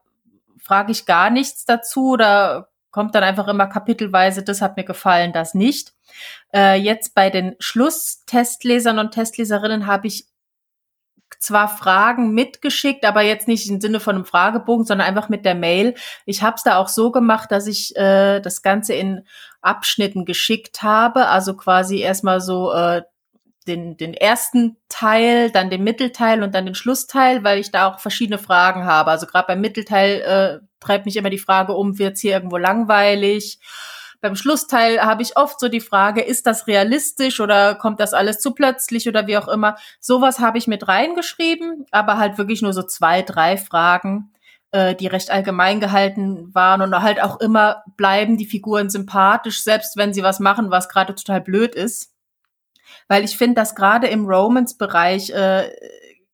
[0.61, 5.33] frage ich gar nichts dazu oder kommt dann einfach immer kapitelweise, das hat mir gefallen,
[5.33, 5.93] das nicht.
[6.53, 10.25] Äh, jetzt bei den Schlusstestlesern und Testleserinnen habe ich
[11.37, 15.55] zwar Fragen mitgeschickt, aber jetzt nicht im Sinne von einem Fragebogen, sondern einfach mit der
[15.55, 15.95] Mail.
[16.25, 19.25] Ich habe es da auch so gemacht, dass ich äh, das Ganze in
[19.61, 23.03] Abschnitten geschickt habe, also quasi erstmal so äh,
[23.69, 27.99] den, den ersten Teil, dann den Mittelteil und dann den Schlussteil, weil ich da auch
[27.99, 29.11] verschiedene Fragen habe.
[29.11, 33.59] Also gerade beim Mittelteil äh, treibt mich immer die Frage um, wird's hier irgendwo langweilig?
[34.21, 38.39] Beim Schlussteil habe ich oft so die Frage, ist das realistisch oder kommt das alles
[38.39, 39.77] zu plötzlich oder wie auch immer.
[40.01, 44.33] Sowas habe ich mit reingeschrieben, aber halt wirklich nur so zwei, drei Fragen,
[44.71, 49.95] äh, die recht allgemein gehalten waren und halt auch immer bleiben die Figuren sympathisch, selbst
[49.95, 52.11] wenn sie was machen, was gerade total blöd ist.
[53.09, 55.69] Weil ich finde, dass gerade im Romance-Bereich äh,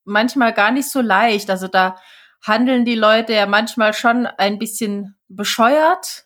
[0.04, 1.50] manchmal gar nicht so leicht.
[1.50, 1.98] Also da
[2.44, 6.26] handeln die Leute ja manchmal schon ein bisschen bescheuert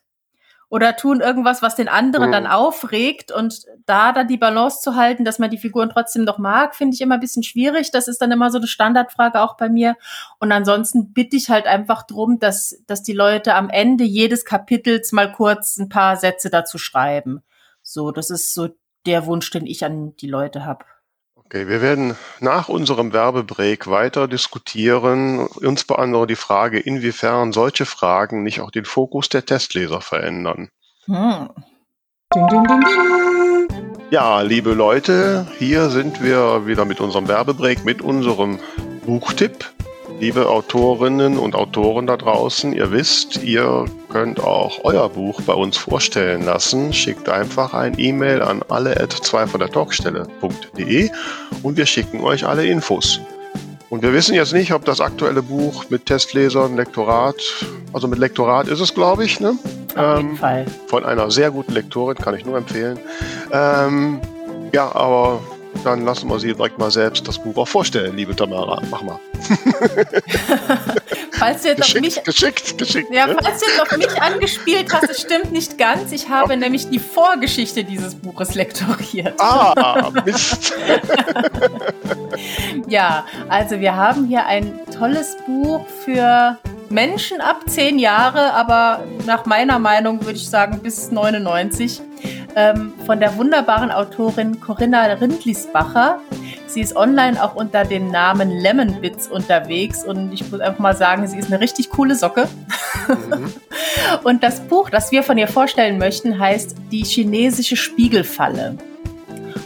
[0.70, 2.34] oder tun irgendwas, was den anderen mhm.
[2.34, 6.38] dann aufregt und da dann die Balance zu halten, dass man die Figuren trotzdem noch
[6.38, 7.90] mag, finde ich immer ein bisschen schwierig.
[7.92, 9.96] Das ist dann immer so eine Standardfrage auch bei mir.
[10.40, 15.12] Und ansonsten bitte ich halt einfach drum, dass, dass die Leute am Ende jedes Kapitels
[15.12, 17.42] mal kurz ein paar Sätze dazu schreiben.
[17.82, 18.70] So, das ist so
[19.06, 20.86] der Wunsch, den ich an die Leute habe.
[21.36, 28.62] Okay, wir werden nach unserem Werbebreak weiter diskutieren, insbesondere die Frage, inwiefern solche Fragen nicht
[28.62, 30.70] auch den Fokus der Testleser verändern.
[31.06, 31.50] Hm.
[32.36, 32.84] Ding, ding, ding,
[34.12, 38.58] ja, liebe Leute, hier sind wir wieder mit unserem Werbebreak, mit unserem
[39.06, 39.72] Buchtipp.
[40.20, 45.78] Liebe Autorinnen und Autoren da draußen, ihr wisst, ihr könnt auch euer Buch bei uns
[45.78, 46.92] vorstellen lassen.
[46.92, 51.10] Schickt einfach ein E-Mail an alle at 2 von der Talkstelle.de
[51.64, 53.22] und wir schicken euch alle Infos.
[53.90, 57.38] Und wir wissen jetzt nicht, ob das aktuelle Buch mit Testlesern, Lektorat,
[57.94, 59.58] also mit Lektorat ist es, glaube ich, ne?
[59.96, 60.66] Auf jeden ähm, Fall.
[60.88, 63.00] Von einer sehr guten Lektorin, kann ich nur empfehlen.
[63.54, 64.20] Ähm,
[64.74, 65.40] ja, aber
[65.84, 68.82] dann lassen wir Sie direkt mal selbst das Buch auch vorstellen, liebe Tamara.
[68.90, 69.20] Mach mal.
[71.32, 73.14] falls du jetzt geschickt, auf mich, geschickt, geschickt.
[73.14, 73.38] Ja, ne?
[73.42, 76.12] falls du jetzt auf mich angespielt hast, es stimmt nicht ganz.
[76.12, 76.58] Ich habe okay.
[76.58, 79.40] nämlich die Vorgeschichte dieses Buches lektoriert.
[79.40, 80.74] Ah, Mist.
[82.88, 86.58] ja, also wir haben hier ein tolles Buch für
[86.90, 92.02] Menschen ab zehn Jahre, aber nach meiner Meinung würde ich sagen bis 99
[92.56, 96.20] ähm, von der wunderbaren Autorin Corinna Rindlisbacher.
[96.68, 100.96] Sie ist online auch unter dem Namen Lemon Bits unterwegs und ich muss einfach mal
[100.96, 102.48] sagen, sie ist eine richtig coole Socke.
[103.08, 103.54] Mhm.
[104.24, 108.78] und das Buch, das wir von ihr vorstellen möchten, heißt Die chinesische Spiegelfalle.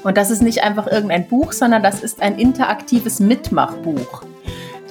[0.03, 4.23] Und das ist nicht einfach irgendein Buch, sondern das ist ein interaktives Mitmachbuch.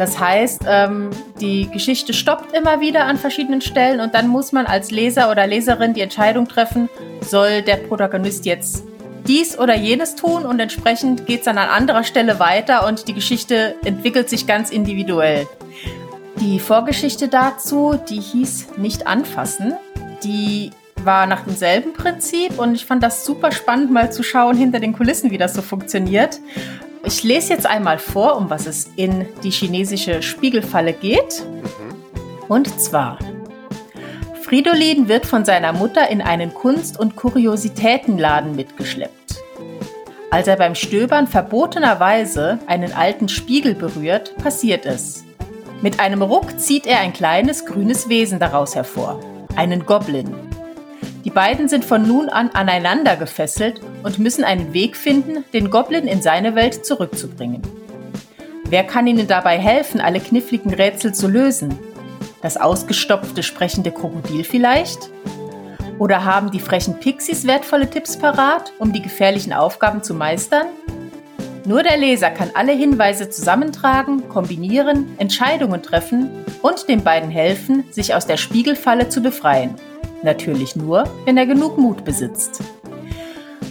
[0.02, 1.10] Das heißt, ähm,
[1.40, 5.46] die Geschichte stoppt immer wieder an verschiedenen Stellen und dann muss man als Leser oder
[5.46, 6.88] Leserin die Entscheidung treffen,
[7.20, 8.82] soll der Protagonist jetzt
[9.28, 13.14] dies oder jenes tun und entsprechend geht es dann an anderer Stelle weiter und die
[13.14, 15.46] Geschichte entwickelt sich ganz individuell.
[16.40, 19.74] Die Vorgeschichte dazu, die hieß Nicht anfassen.
[20.24, 20.72] Die
[21.04, 24.94] war nach demselben Prinzip und ich fand das super spannend, mal zu schauen hinter den
[24.94, 26.40] Kulissen, wie das so funktioniert.
[27.04, 31.44] Ich lese jetzt einmal vor, um was es in die chinesische Spiegelfalle geht.
[32.48, 33.18] Und zwar,
[34.42, 39.42] Fridolin wird von seiner Mutter in einen Kunst- und Kuriositätenladen mitgeschleppt.
[40.30, 45.24] Als er beim Stöbern verbotenerweise einen alten Spiegel berührt, passiert es.
[45.82, 49.18] Mit einem Ruck zieht er ein kleines grünes Wesen daraus hervor,
[49.56, 50.51] einen Goblin.
[51.24, 56.08] Die beiden sind von nun an aneinander gefesselt und müssen einen Weg finden, den Goblin
[56.08, 57.62] in seine Welt zurückzubringen.
[58.64, 61.78] Wer kann ihnen dabei helfen, alle kniffligen Rätsel zu lösen?
[62.40, 65.10] Das ausgestopfte sprechende Krokodil vielleicht?
[65.98, 70.66] Oder haben die frechen Pixies wertvolle Tipps parat, um die gefährlichen Aufgaben zu meistern?
[71.64, 78.16] Nur der Leser kann alle Hinweise zusammentragen, kombinieren, Entscheidungen treffen und den beiden helfen, sich
[78.16, 79.76] aus der Spiegelfalle zu befreien.
[80.22, 82.60] Natürlich nur, wenn er genug Mut besitzt.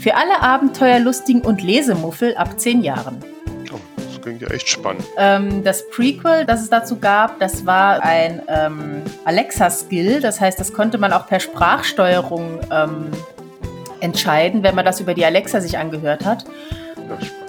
[0.01, 3.23] Für alle Abenteuerlustigen und Lesemuffel ab 10 Jahren.
[3.71, 5.03] Oh, das klingt ja echt spannend.
[5.17, 10.19] Ähm, das Prequel, das es dazu gab, das war ein ähm, Alexa-Skill.
[10.19, 13.11] Das heißt, das konnte man auch per Sprachsteuerung ähm,
[14.01, 16.45] entscheiden, wenn man das über die Alexa sich angehört hat.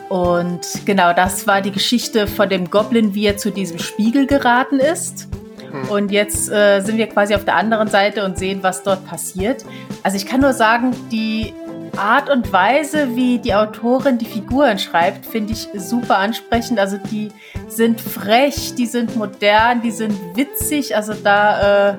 [0.08, 4.78] Und genau das war die Geschichte von dem Goblin, wie er zu diesem Spiegel geraten
[4.78, 5.28] ist.
[5.72, 5.88] Hm.
[5.90, 9.64] Und jetzt äh, sind wir quasi auf der anderen Seite und sehen, was dort passiert.
[10.02, 11.52] Also ich kann nur sagen, die
[11.96, 16.78] Art und Weise, wie die Autorin die Figuren schreibt, finde ich super ansprechend.
[16.78, 17.28] Also die
[17.68, 20.96] sind frech, die sind modern, die sind witzig.
[20.96, 21.94] Also da äh,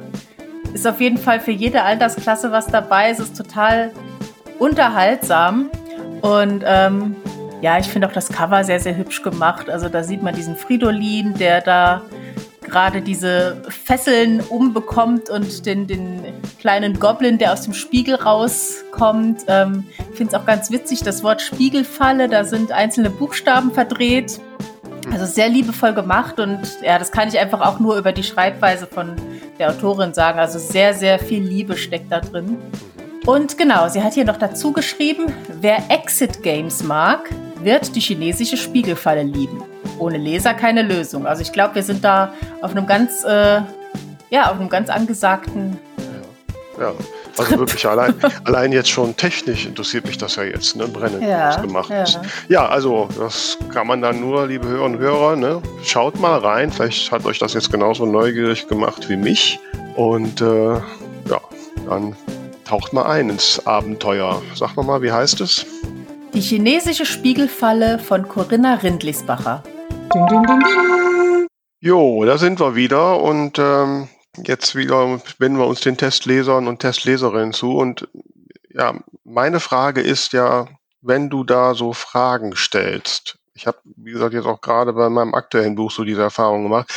[0.74, 3.12] ist auf jeden Fall für jede Altersklasse was dabei.
[3.12, 3.92] Es ist total
[4.58, 5.70] unterhaltsam.
[6.22, 7.16] Und ähm,
[7.62, 9.70] ja, ich finde auch das Cover sehr, sehr hübsch gemacht.
[9.70, 12.02] Also da sieht man diesen Fridolin, der da
[12.74, 16.24] gerade diese Fesseln umbekommt und den, den
[16.60, 19.44] kleinen Goblin, der aus dem Spiegel rauskommt.
[19.48, 24.40] Ähm, ich finde es auch ganz witzig, das Wort Spiegelfalle, da sind einzelne Buchstaben verdreht.
[25.12, 28.88] Also sehr liebevoll gemacht und ja, das kann ich einfach auch nur über die Schreibweise
[28.88, 29.16] von
[29.60, 30.40] der Autorin sagen.
[30.40, 32.58] Also sehr, sehr viel Liebe steckt da drin.
[33.28, 35.32] Und genau, sie hat hier noch dazu geschrieben,
[35.62, 37.30] wer Exit Games mag,
[37.62, 39.62] wird die chinesische Spiegelfalle lieben.
[40.04, 41.26] Ohne Leser keine Lösung.
[41.26, 43.62] Also ich glaube, wir sind da auf einem ganz, äh,
[44.30, 45.80] ja, auf einem ganz angesagten
[46.78, 46.92] Ja,
[47.38, 48.14] also wirklich allein,
[48.44, 52.04] allein jetzt schon technisch interessiert mich das ja jetzt, ne, brennend, ja, was gemacht ja.
[52.04, 52.20] ist.
[52.50, 56.70] Ja, also das kann man dann nur, liebe Hörer und Hörer, ne, schaut mal rein.
[56.70, 59.60] Vielleicht hat euch das jetzt genauso neugierig gemacht wie mich.
[59.96, 61.40] Und äh, ja,
[61.88, 62.16] dann
[62.66, 64.42] taucht mal ein ins Abenteuer.
[64.56, 65.66] Sag mal, wie heißt es?
[66.34, 69.64] Die chinesische Spiegelfalle von Corinna Rindlisbacher.
[70.12, 71.48] Ding, ding, ding, ding.
[71.80, 76.80] Jo, da sind wir wieder und ähm, jetzt wieder wenden wir uns den Testlesern und
[76.80, 77.78] Testleserinnen zu.
[77.78, 78.08] Und
[78.70, 80.68] ja, meine Frage ist ja,
[81.02, 85.36] wenn du da so Fragen stellst, ich habe, wie gesagt, jetzt auch gerade bei meinem
[85.36, 86.90] aktuellen Buch so diese Erfahrung gemacht,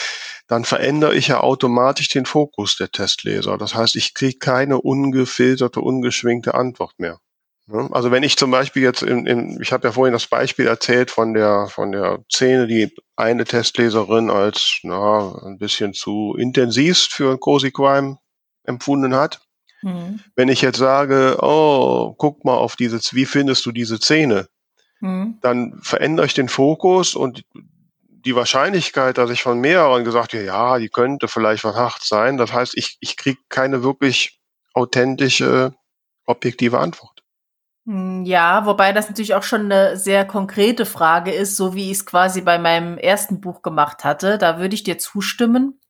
[0.47, 3.59] dann verändere ich ja automatisch den Fokus der Testleser.
[3.59, 7.19] Das heißt, ich kriege keine ungefilterte, ungeschwinkte Antwort mehr.
[7.68, 11.11] Also wenn ich zum Beispiel jetzt in, in ich habe ja vorhin das Beispiel erzählt
[11.11, 17.38] von der von der Szene, die eine Testleserin als na, ein bisschen zu intensivst für
[17.38, 18.18] Cozy Crime
[18.64, 19.40] empfunden hat.
[19.83, 20.20] Mhm.
[20.35, 24.48] Wenn ich jetzt sage, oh, guck mal auf diese, wie findest du diese Szene?
[25.00, 25.38] Mhm.
[25.40, 27.44] Dann verändere ich den Fokus und
[28.02, 32.37] die Wahrscheinlichkeit, dass ich von mehreren gesagt habe, ja, die könnte vielleicht verhacht sein.
[32.37, 34.40] Das heißt, ich, ich kriege keine wirklich
[34.74, 35.74] authentische,
[36.24, 37.22] objektive Antwort.
[37.87, 41.99] Hm, ja, wobei das natürlich auch schon eine sehr konkrete Frage ist, so wie ich
[41.99, 44.38] es quasi bei meinem ersten Buch gemacht hatte.
[44.38, 45.81] Da würde ich dir zustimmen.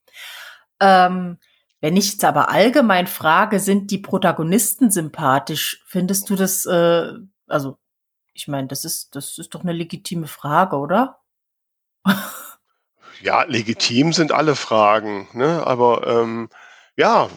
[0.78, 1.38] Ähm,
[1.80, 5.82] wenn ich jetzt aber allgemein frage, sind die Protagonisten sympathisch?
[5.86, 7.12] Findest du das, äh,
[7.46, 7.78] also
[8.34, 11.20] ich meine, das ist, das ist doch eine legitime Frage, oder?
[13.22, 15.66] ja, legitim sind alle Fragen, ne?
[15.66, 16.50] Aber ähm,
[16.96, 17.30] ja,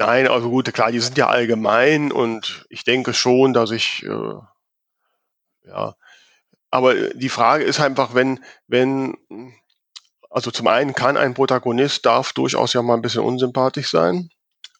[0.00, 5.68] Nein, also gut, klar, die sind ja allgemein und ich denke schon, dass ich, äh,
[5.68, 5.94] ja,
[6.70, 9.18] aber die Frage ist einfach, wenn, wenn,
[10.30, 14.30] also zum einen kann ein Protagonist, darf durchaus ja mal ein bisschen unsympathisch sein.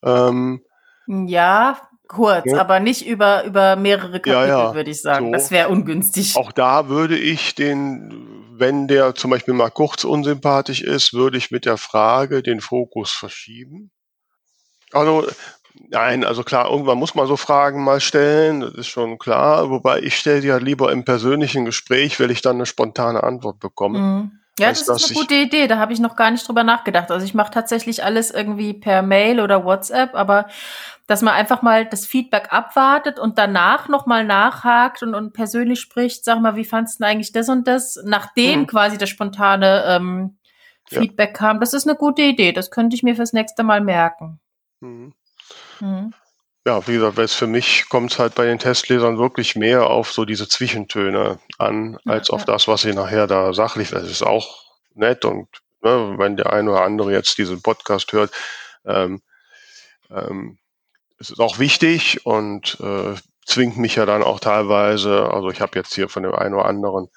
[0.03, 0.65] Ähm,
[1.07, 1.79] ja,
[2.09, 2.59] kurz, ja.
[2.59, 4.75] aber nicht über, über mehrere Kapitel, ja, ja.
[4.75, 5.27] würde ich sagen.
[5.27, 5.33] So.
[5.33, 6.35] Das wäre ungünstig.
[6.35, 11.51] Auch da würde ich den, wenn der zum Beispiel mal kurz unsympathisch ist, würde ich
[11.51, 13.91] mit der Frage den Fokus verschieben.
[14.93, 15.27] Also,
[15.89, 19.71] nein, also klar, irgendwann muss man so Fragen mal stellen, das ist schon klar.
[19.71, 23.61] Wobei ich stelle die ja lieber im persönlichen Gespräch, weil ich dann eine spontane Antwort
[23.61, 23.99] bekomme.
[23.99, 24.41] Mhm.
[24.59, 25.69] Ja, das ist eine gute Idee.
[25.69, 27.11] Da habe ich noch gar nicht drüber nachgedacht.
[27.11, 30.49] Also ich mache tatsächlich alles irgendwie per Mail oder WhatsApp, aber
[31.07, 36.25] dass man einfach mal das Feedback abwartet und danach nochmal nachhakt und, und persönlich spricht,
[36.25, 38.67] sag mal, wie fandst du eigentlich das und das, nachdem mhm.
[38.67, 40.37] quasi das spontane ähm,
[40.87, 41.39] Feedback ja.
[41.39, 41.61] kam.
[41.61, 42.53] Das ist eine gute Idee.
[42.53, 44.41] Das könnte ich mir fürs nächste Mal merken.
[44.81, 45.15] Mhm.
[45.81, 46.15] Mhm.
[46.67, 49.87] Ja, wie gesagt, weil es für mich kommt es halt bei den Testlesern wirklich mehr
[49.87, 54.05] auf so diese Zwischentöne an, als ja, auf das, was sie nachher da sachlich, das
[54.05, 54.65] ist auch
[54.95, 55.49] nett und
[55.83, 58.33] ne, wenn der eine oder andere jetzt diesen Podcast hört,
[58.85, 59.23] ähm,
[60.11, 60.59] ähm,
[61.19, 63.15] es ist auch wichtig und äh,
[63.47, 66.67] zwingt mich ja dann auch teilweise, also ich habe jetzt hier von dem einen oder
[66.67, 67.09] anderen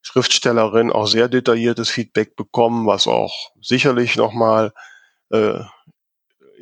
[0.00, 4.72] Schriftstellerin auch sehr detailliertes Feedback bekommen, was auch sicherlich nochmal
[5.30, 5.60] äh,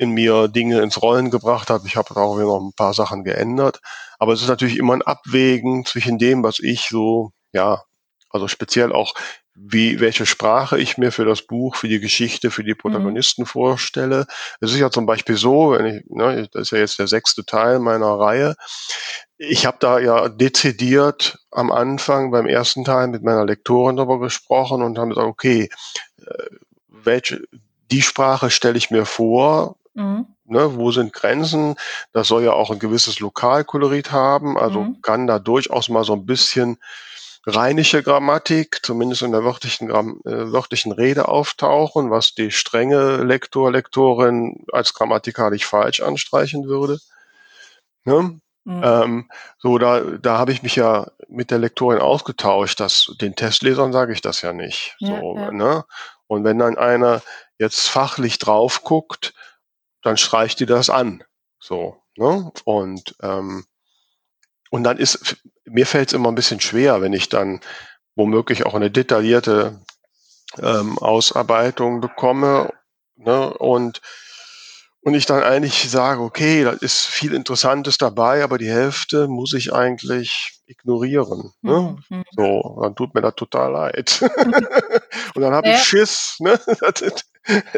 [0.00, 1.82] in mir Dinge ins Rollen gebracht hat.
[1.84, 3.80] Ich habe auch wieder noch ein paar Sachen geändert.
[4.18, 7.82] Aber es ist natürlich immer ein Abwägen zwischen dem, was ich so, ja,
[8.30, 9.12] also speziell auch,
[9.54, 13.46] wie, welche Sprache ich mir für das Buch, für die Geschichte, für die Protagonisten mhm.
[13.46, 14.26] vorstelle.
[14.60, 17.44] Es ist ja zum Beispiel so, wenn ich, ne, das ist ja jetzt der sechste
[17.44, 18.56] Teil meiner Reihe.
[19.36, 24.80] Ich habe da ja dezidiert am Anfang beim ersten Teil mit meiner Lektorin darüber gesprochen
[24.80, 25.68] und haben gesagt, okay,
[26.24, 26.56] äh,
[26.88, 27.42] welche,
[27.90, 30.26] die Sprache stelle ich mir vor, Mhm.
[30.46, 31.76] Ne, wo sind Grenzen?
[32.12, 35.02] Das soll ja auch ein gewisses Lokalkolorit haben, also mhm.
[35.02, 36.78] kann da durchaus mal so ein bisschen
[37.46, 44.64] rheinische Grammatik, zumindest in der wörtlichen, äh, wörtlichen Rede auftauchen, was die strenge Lektor, Lektorin
[44.72, 46.98] als grammatikalisch falsch anstreichen würde.
[48.04, 48.40] Ne?
[48.64, 48.82] Mhm.
[48.84, 53.92] Ähm, so, da, da habe ich mich ja mit der Lektorin ausgetauscht, dass den Testlesern
[53.92, 54.96] sage ich das ja nicht.
[54.98, 55.50] Ja, so, ja.
[55.50, 55.84] Ne?
[56.26, 57.22] Und wenn dann einer
[57.58, 59.34] jetzt fachlich drauf guckt,
[60.02, 61.22] dann streicht die das an.
[61.58, 62.50] So, ne?
[62.64, 63.64] Und, ähm,
[64.70, 67.60] und dann ist, mir fällt es immer ein bisschen schwer, wenn ich dann
[68.14, 69.80] womöglich auch eine detaillierte
[70.58, 72.72] ähm, Ausarbeitung bekomme
[73.16, 73.52] ne?
[73.54, 74.00] und,
[75.02, 79.52] und ich dann eigentlich sage, okay, da ist viel Interessantes dabei, aber die Hälfte muss
[79.54, 81.52] ich eigentlich ignorieren.
[81.62, 81.96] Ne?
[82.08, 82.24] Mhm.
[82.36, 84.20] So, dann tut mir das total leid.
[85.34, 86.36] und dann habe ich Schiss.
[86.40, 86.58] Ne?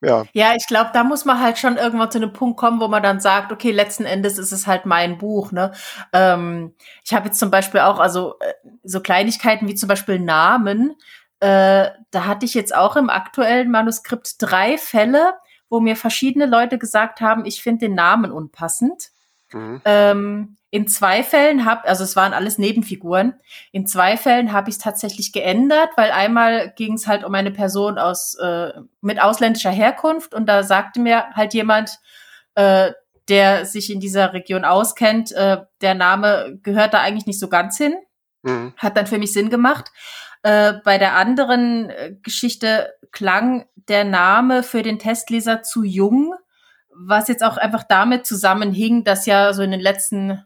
[0.00, 0.24] Ja.
[0.32, 3.02] Ja, ich glaube, da muss man halt schon irgendwann zu einem Punkt kommen, wo man
[3.02, 5.52] dann sagt, okay, letzten Endes ist es halt mein Buch.
[5.52, 5.72] Ne?
[6.12, 6.74] Ähm,
[7.04, 10.96] ich habe jetzt zum Beispiel auch, also äh, so Kleinigkeiten wie zum Beispiel Namen.
[11.40, 15.34] Äh, da hatte ich jetzt auch im aktuellen Manuskript drei Fälle,
[15.68, 19.10] wo mir verschiedene Leute gesagt haben, ich finde den Namen unpassend.
[19.52, 19.82] Mhm.
[19.84, 23.34] Ähm, in zwei Fällen habe, also es waren alles Nebenfiguren,
[23.72, 27.50] in zwei Fällen habe ich es tatsächlich geändert, weil einmal ging es halt um eine
[27.50, 31.98] Person aus äh, mit ausländischer Herkunft und da sagte mir halt jemand,
[32.54, 32.92] äh,
[33.28, 37.76] der sich in dieser Region auskennt, äh, der Name gehört da eigentlich nicht so ganz
[37.76, 37.94] hin.
[38.42, 38.72] Mhm.
[38.76, 39.90] Hat dann für mich Sinn gemacht.
[40.42, 46.34] Äh, bei der anderen äh, Geschichte klang der Name für den Testleser zu jung,
[46.94, 50.44] was jetzt auch einfach damit zusammenhing, dass ja so in den letzten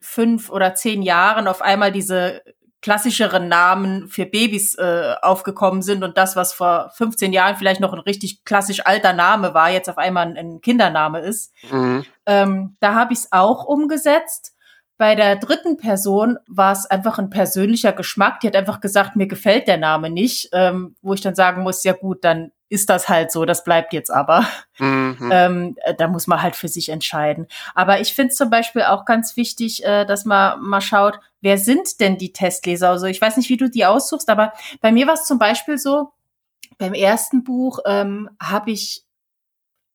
[0.00, 2.42] fünf oder zehn Jahren auf einmal diese
[2.82, 7.92] klassischeren Namen für Babys äh, aufgekommen sind und das, was vor 15 Jahren vielleicht noch
[7.92, 11.52] ein richtig klassisch alter Name war, jetzt auf einmal ein, ein Kindername ist.
[11.70, 12.06] Mhm.
[12.24, 14.54] Ähm, da habe ich es auch umgesetzt.
[15.00, 18.40] Bei der dritten Person war es einfach ein persönlicher Geschmack.
[18.40, 21.82] Die hat einfach gesagt, mir gefällt der Name nicht, ähm, wo ich dann sagen muss,
[21.84, 24.44] ja gut, dann ist das halt so, das bleibt jetzt aber.
[24.78, 25.16] Mhm.
[25.32, 27.46] Ähm, äh, da muss man halt für sich entscheiden.
[27.74, 31.98] Aber ich finde zum Beispiel auch ganz wichtig, äh, dass man mal schaut, wer sind
[32.00, 32.90] denn die Testleser?
[32.90, 35.78] Also ich weiß nicht, wie du die aussuchst, aber bei mir war es zum Beispiel
[35.78, 36.12] so,
[36.76, 39.06] beim ersten Buch ähm, habe ich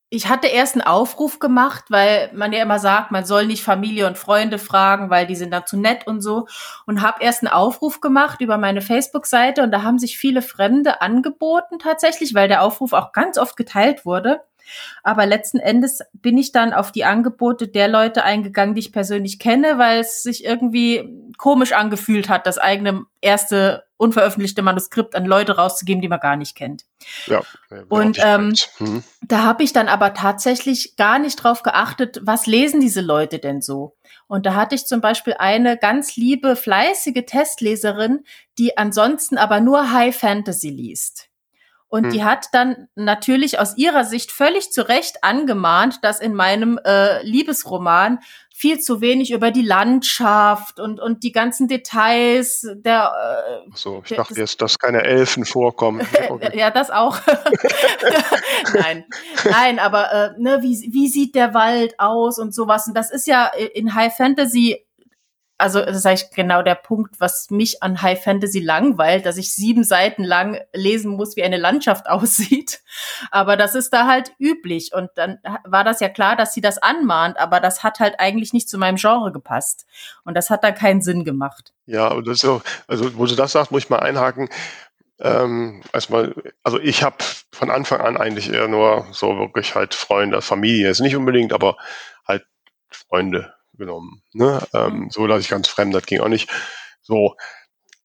[0.09, 4.05] ich hatte erst einen Aufruf gemacht, weil man ja immer sagt, man soll nicht Familie
[4.07, 6.47] und Freunde fragen, weil die sind dann zu nett und so.
[6.85, 11.01] Und habe erst einen Aufruf gemacht über meine Facebook-Seite und da haben sich viele Fremde
[11.01, 14.41] angeboten tatsächlich, weil der Aufruf auch ganz oft geteilt wurde.
[15.03, 19.39] Aber letzten Endes bin ich dann auf die Angebote der Leute eingegangen, die ich persönlich
[19.39, 25.55] kenne, weil es sich irgendwie komisch angefühlt hat, das eigene erste unveröffentlichte Manuskript an Leute
[25.55, 26.83] rauszugeben, die man gar nicht kennt.
[27.27, 27.41] Ja.
[27.87, 29.03] Und ähm, mhm.
[29.21, 33.61] da habe ich dann aber tatsächlich gar nicht drauf geachtet, was lesen diese Leute denn
[33.61, 33.95] so?
[34.27, 38.25] Und da hatte ich zum Beispiel eine ganz liebe, fleißige Testleserin,
[38.57, 41.29] die ansonsten aber nur High Fantasy liest.
[41.87, 42.09] Und hm.
[42.11, 47.23] die hat dann natürlich aus ihrer Sicht völlig zu Recht angemahnt, dass in meinem äh,
[47.23, 48.19] Liebesroman
[48.57, 53.11] viel zu wenig über die Landschaft und, und die ganzen Details der.
[53.67, 56.07] Äh, so, ich der, dachte jetzt, dass keine Elfen vorkommen.
[56.53, 57.19] Ja, das auch.
[58.73, 59.05] Nein,
[59.43, 62.87] nein, aber äh, ne, wie, wie sieht der Wald aus und sowas?
[62.87, 64.84] Und das ist ja in High Fantasy
[65.57, 69.53] also das ist eigentlich genau der Punkt, was mich an High Fantasy langweilt, dass ich
[69.53, 72.81] sieben Seiten lang lesen muss, wie eine Landschaft aussieht.
[73.31, 74.93] Aber das ist da halt üblich.
[74.93, 78.53] Und dann war das ja klar, dass sie das anmahnt, aber das hat halt eigentlich
[78.53, 79.85] nicht zu meinem Genre gepasst.
[80.23, 81.73] Und das hat da keinen Sinn gemacht.
[81.85, 84.49] Ja, und das ist so, also wo du das sagst, muss ich mal einhaken.
[85.19, 87.17] Ähm, erstmal, also ich habe
[87.53, 91.77] von Anfang an eigentlich eher nur so wirklich halt Freunde, Familie, ist nicht unbedingt, aber
[92.27, 92.45] halt
[92.89, 94.21] Freunde genommen.
[94.33, 94.61] Ne?
[94.73, 95.09] Ähm, mhm.
[95.09, 96.49] so dass ich ganz fremd, das ging auch nicht.
[97.01, 97.35] So,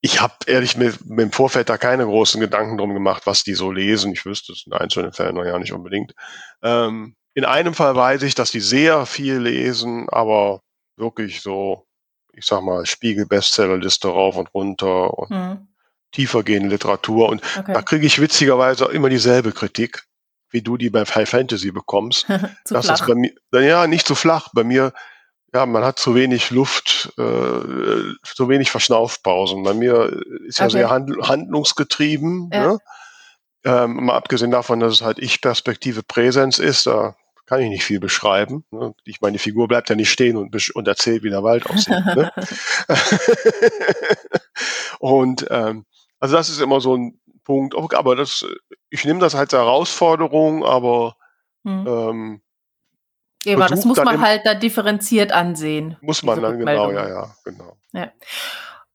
[0.02, 3.54] ich habe ehrlich mit, mit dem Vorfeld da keine großen Gedanken drum gemacht, was die
[3.54, 4.12] so lesen.
[4.12, 6.14] Ich wüsste es in einzelnen Fällen noch ja nicht unbedingt.
[6.62, 10.62] Ähm, in einem Fall weiß ich, dass die sehr viel lesen, aber
[10.96, 11.86] wirklich so,
[12.32, 15.68] ich sag mal, Spiegel-Bestsellerliste rauf und runter und mhm.
[16.12, 17.28] tiefergehende Literatur.
[17.28, 17.72] Und okay.
[17.72, 20.04] da kriege ich witzigerweise immer dieselbe Kritik,
[20.50, 22.26] wie du die bei High Fantasy bekommst.
[22.64, 23.00] das flach.
[23.00, 24.48] ist bei mir, ja, nicht so flach.
[24.54, 24.92] Bei mir
[25.52, 27.22] ja, man hat zu wenig Luft, äh,
[28.22, 29.62] zu wenig Verschnaufpausen.
[29.62, 30.72] Bei mir ist ja okay.
[30.72, 32.50] sehr hand, handlungsgetrieben.
[32.52, 32.66] Ja.
[32.72, 32.78] Ne?
[33.64, 37.14] Ähm, mal abgesehen davon, dass es halt Ich-Perspektive Präsenz ist, da
[37.46, 38.64] kann ich nicht viel beschreiben.
[38.70, 38.94] Ne?
[39.04, 42.06] Ich meine, die Figur bleibt ja nicht stehen und, und erzählt, wie der Wald aussieht.
[42.06, 42.32] ne?
[45.00, 45.84] und ähm,
[46.20, 47.74] also das ist immer so ein Punkt.
[47.74, 48.46] Aber das,
[48.88, 51.16] ich nehme das als Herausforderung, aber
[51.64, 51.86] hm.
[51.88, 52.42] ähm,
[53.44, 55.96] Eben, das muss man halt da differenziert ansehen.
[56.02, 57.76] Muss man dann, genau, ja, ja, genau.
[57.92, 58.12] Ja.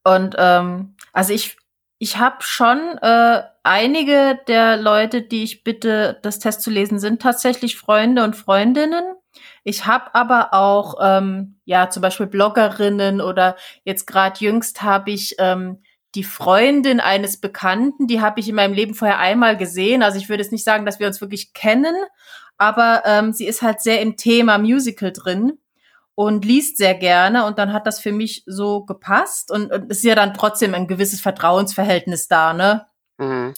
[0.03, 1.57] Und ähm, also ich,
[1.97, 7.21] ich habe schon äh, einige der Leute, die ich bitte, das Test zu lesen, sind
[7.21, 9.03] tatsächlich Freunde und Freundinnen.
[9.63, 15.35] Ich habe aber auch, ähm, ja, zum Beispiel Bloggerinnen oder jetzt gerade jüngst habe ich
[15.39, 15.81] ähm,
[16.13, 20.03] die Freundin eines Bekannten, die habe ich in meinem Leben vorher einmal gesehen.
[20.03, 21.95] Also ich würde jetzt nicht sagen, dass wir uns wirklich kennen,
[22.57, 25.57] aber ähm, sie ist halt sehr im Thema Musical drin
[26.15, 30.03] und liest sehr gerne und dann hat das für mich so gepasst und, und ist
[30.03, 32.85] ja dann trotzdem ein gewisses Vertrauensverhältnis da, ne?
[33.17, 33.53] Mhm.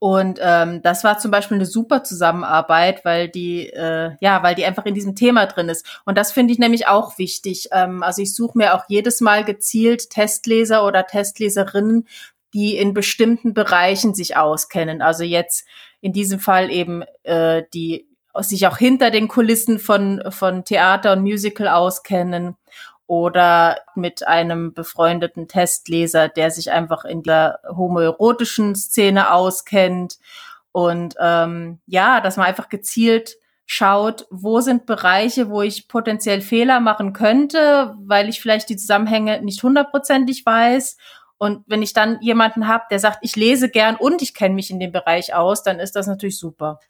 [0.00, 4.64] Und ähm, das war zum Beispiel eine super Zusammenarbeit, weil die, äh, ja, weil die
[4.64, 6.00] einfach in diesem Thema drin ist.
[6.04, 7.68] Und das finde ich nämlich auch wichtig.
[7.72, 12.06] Ähm, also ich suche mir auch jedes Mal gezielt Testleser oder Testleserinnen,
[12.54, 15.02] die in bestimmten Bereichen sich auskennen.
[15.02, 15.66] Also jetzt
[16.00, 18.07] in diesem Fall eben äh, die
[18.42, 22.56] sich auch hinter den Kulissen von, von Theater und Musical auskennen
[23.06, 30.18] oder mit einem befreundeten Testleser, der sich einfach in der homoerotischen Szene auskennt.
[30.72, 36.80] Und ähm, ja, dass man einfach gezielt schaut, wo sind Bereiche, wo ich potenziell Fehler
[36.80, 40.98] machen könnte, weil ich vielleicht die Zusammenhänge nicht hundertprozentig weiß.
[41.38, 44.70] Und wenn ich dann jemanden habe, der sagt, ich lese gern und ich kenne mich
[44.70, 46.80] in dem Bereich aus, dann ist das natürlich super.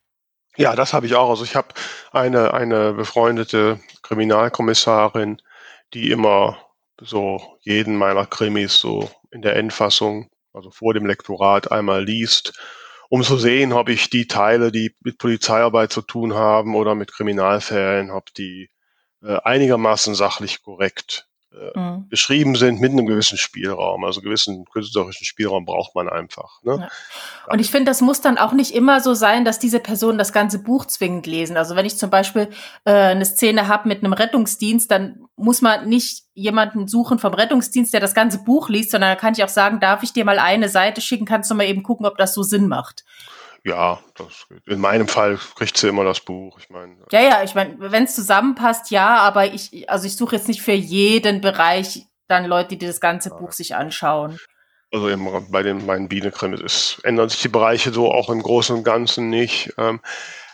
[0.58, 1.30] Ja, das habe ich auch.
[1.30, 1.68] Also ich habe
[2.12, 5.40] eine, eine befreundete Kriminalkommissarin,
[5.94, 6.58] die immer
[7.00, 12.58] so jeden meiner Krimis so in der Endfassung, also vor dem Lektorat einmal liest
[13.10, 17.12] um zu sehen, ob ich die Teile, die mit Polizeiarbeit zu tun haben oder mit
[17.12, 18.70] Kriminalfällen, ob die
[19.22, 22.08] äh, einigermaßen sachlich korrekt äh, mhm.
[22.08, 24.04] beschrieben sind mit einem gewissen Spielraum.
[24.04, 26.62] Also gewissen künstlerischen Spielraum braucht man einfach.
[26.62, 26.76] Ne?
[26.80, 27.52] Ja.
[27.52, 30.32] Und ich finde, das muss dann auch nicht immer so sein, dass diese Personen das
[30.32, 31.56] ganze Buch zwingend lesen.
[31.56, 32.50] Also wenn ich zum Beispiel
[32.84, 37.94] äh, eine Szene habe mit einem Rettungsdienst, dann muss man nicht jemanden suchen vom Rettungsdienst,
[37.94, 40.38] der das ganze Buch liest, sondern da kann ich auch sagen, darf ich dir mal
[40.38, 43.04] eine Seite schicken, kannst du mal eben gucken, ob das so Sinn macht.
[43.68, 46.58] Ja, das, in meinem Fall kriegt sie immer das Buch.
[46.58, 46.96] Ich meine.
[47.12, 50.62] Ja, ja, ich meine, wenn es zusammenpasst, ja, aber ich, also ich suche jetzt nicht
[50.62, 54.38] für jeden Bereich dann Leute, die das ganze Buch sich anschauen.
[54.90, 58.74] Also eben bei den meinen Bienenkrimis ist, ändern sich die Bereiche so auch im Großen
[58.74, 59.74] und Ganzen nicht.
[59.76, 60.00] Ähm,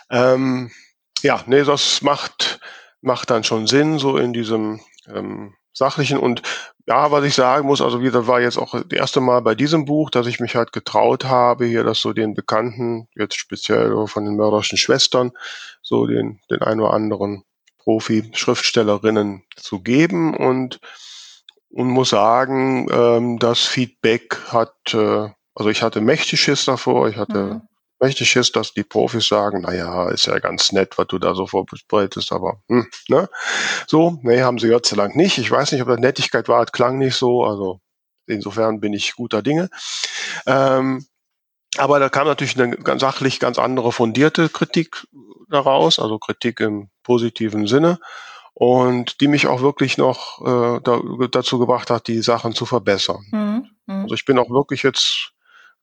[0.09, 0.71] ähm,
[1.21, 2.59] ja, nee, das macht,
[3.01, 6.41] macht dann schon Sinn, so in diesem ähm, sachlichen und
[6.87, 9.85] ja, was ich sagen muss, also wieder war jetzt auch das erste Mal bei diesem
[9.85, 14.25] Buch, dass ich mich halt getraut habe, hier das so den Bekannten, jetzt speziell von
[14.25, 15.31] den mörderischen Schwestern,
[15.81, 17.43] so den, den ein oder anderen
[17.79, 20.79] Profi-Schriftstellerinnen zu geben und,
[21.69, 27.17] und muss sagen, ähm, das Feedback hat, äh, also ich hatte mächtig Schiss davor, ich
[27.17, 27.61] hatte mhm
[28.05, 31.33] mächtig ist, dass die Profis sagen, na ja, ist ja ganz nett, was du da
[31.33, 33.29] so vorbereitest, aber hm, ne?
[33.87, 35.37] So, nee, haben sie Gott sei Dank nicht.
[35.37, 37.79] Ich weiß nicht, ob das Nettigkeit war, es klang nicht so, also
[38.27, 39.69] insofern bin ich guter Dinge.
[40.45, 41.05] Ähm,
[41.77, 45.05] aber da kam natürlich eine ganz sachlich ganz andere fundierte Kritik
[45.49, 47.99] daraus, also Kritik im positiven Sinne
[48.53, 53.25] und die mich auch wirklich noch äh, da, dazu gebracht hat, die Sachen zu verbessern.
[53.31, 53.69] Mhm.
[53.85, 54.03] mhm.
[54.03, 55.33] Also ich bin auch wirklich jetzt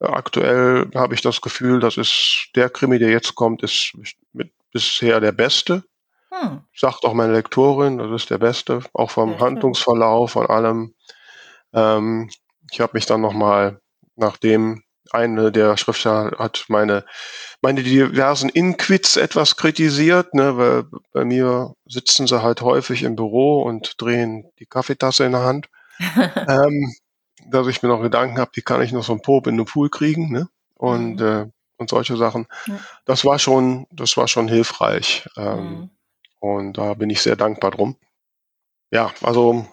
[0.03, 3.93] Aktuell habe ich das Gefühl, das ist der Krimi, der jetzt kommt, ist
[4.33, 5.85] mit bisher der beste.
[6.31, 6.63] Hm.
[6.75, 10.95] Sagt auch meine Lektorin, das ist der beste, auch vom ja, Handlungsverlauf, von allem.
[11.75, 12.31] Ähm,
[12.71, 13.81] ich habe mich dann nochmal,
[14.17, 17.05] nachdem eine der Schriftsteller hat meine,
[17.61, 23.63] meine diversen Inquits etwas kritisiert, ne, weil bei mir sitzen sie halt häufig im Büro
[23.63, 25.69] und drehen die Kaffeetasse in der Hand.
[25.99, 26.95] ähm,
[27.51, 29.67] dass ich mir noch Gedanken habe, wie kann ich noch so einen Pop in den
[29.67, 30.49] Pool kriegen, ne?
[30.75, 31.27] Und, mhm.
[31.27, 32.47] äh, und solche Sachen.
[32.67, 32.79] Ja.
[33.05, 35.29] Das war schon, das war schon hilfreich.
[35.37, 35.91] Ähm, mhm.
[36.41, 37.97] Und da bin ich sehr dankbar drum.
[38.91, 39.67] Ja, also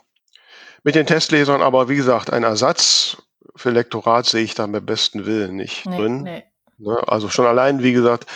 [0.84, 3.18] mit den Testlesern, aber wie gesagt, ein Ersatz
[3.56, 6.24] für Lektorat sehe ich da mit besten Willen nicht nee, drin.
[6.24, 6.44] Nee.
[6.78, 6.98] Ne?
[7.08, 8.28] Also schon allein, wie gesagt,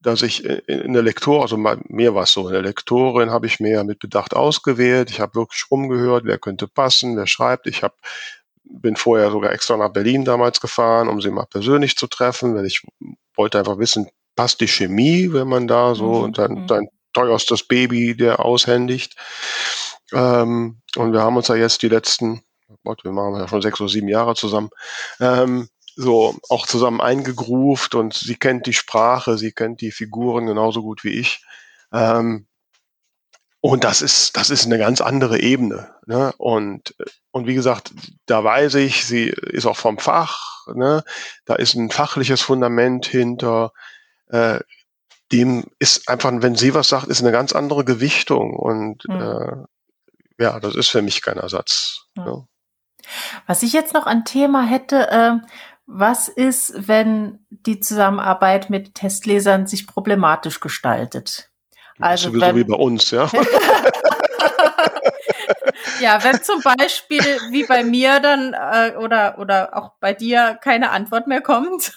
[0.00, 3.60] dass ich in der Lektor, also mir war es so, in der Lektorin habe ich
[3.60, 5.10] mir mit Bedacht ausgewählt.
[5.10, 7.68] Ich habe wirklich rumgehört, wer könnte passen, wer schreibt.
[7.68, 7.94] Ich habe
[8.80, 12.66] bin vorher sogar extra nach Berlin damals gefahren, um sie mal persönlich zu treffen, weil
[12.66, 12.82] ich
[13.34, 16.32] wollte einfach wissen, passt die Chemie, wenn man da so mhm.
[16.32, 19.16] dein, dein teuerstes Baby der aushändigt.
[20.12, 22.42] Ähm, und wir haben uns ja jetzt die letzten,
[22.84, 24.70] Gott, wir machen ja schon sechs oder sieben Jahre zusammen,
[25.20, 30.82] ähm, so auch zusammen eingegruft und sie kennt die Sprache, sie kennt die Figuren genauso
[30.82, 31.44] gut wie ich.
[31.92, 32.46] Ähm,
[33.64, 35.94] und das ist, das ist eine ganz andere Ebene.
[36.04, 36.34] Ne?
[36.36, 36.96] Und,
[37.30, 37.92] und wie gesagt,
[38.26, 41.04] da weiß ich, sie ist auch vom Fach, ne?
[41.44, 43.72] da ist ein fachliches Fundament hinter.
[44.26, 44.58] Äh,
[45.30, 48.56] dem ist einfach, wenn sie was sagt, ist eine ganz andere Gewichtung.
[48.56, 49.20] Und mhm.
[49.20, 52.08] äh, ja, das ist für mich kein Ersatz.
[52.16, 52.24] Mhm.
[52.24, 52.48] Ne?
[53.46, 55.34] Was ich jetzt noch an Thema hätte, äh,
[55.86, 61.51] was ist, wenn die Zusammenarbeit mit Testlesern sich problematisch gestaltet?
[62.02, 63.30] Also wenn, wie bei uns, ja.
[66.00, 70.90] ja, wenn zum Beispiel wie bei mir dann äh, oder oder auch bei dir keine
[70.90, 71.94] Antwort mehr kommt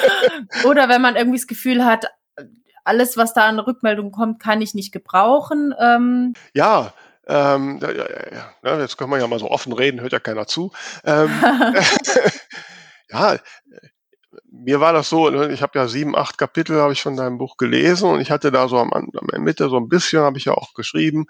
[0.64, 2.06] oder wenn man irgendwie das Gefühl hat,
[2.84, 5.74] alles, was da an Rückmeldung kommt, kann ich nicht gebrauchen.
[5.78, 6.34] Ähm.
[6.52, 6.92] Ja,
[7.26, 8.04] ähm, ja, ja,
[8.62, 10.72] ja, jetzt können wir ja mal so offen reden, hört ja keiner zu.
[11.04, 11.30] Ähm,
[13.10, 13.38] ja,
[14.62, 17.38] mir war das so, ne, ich habe ja sieben, acht Kapitel habe ich von deinem
[17.38, 19.10] Buch gelesen und ich hatte da so am, am
[19.42, 21.26] Mitte so ein bisschen, habe ich ja auch geschrieben,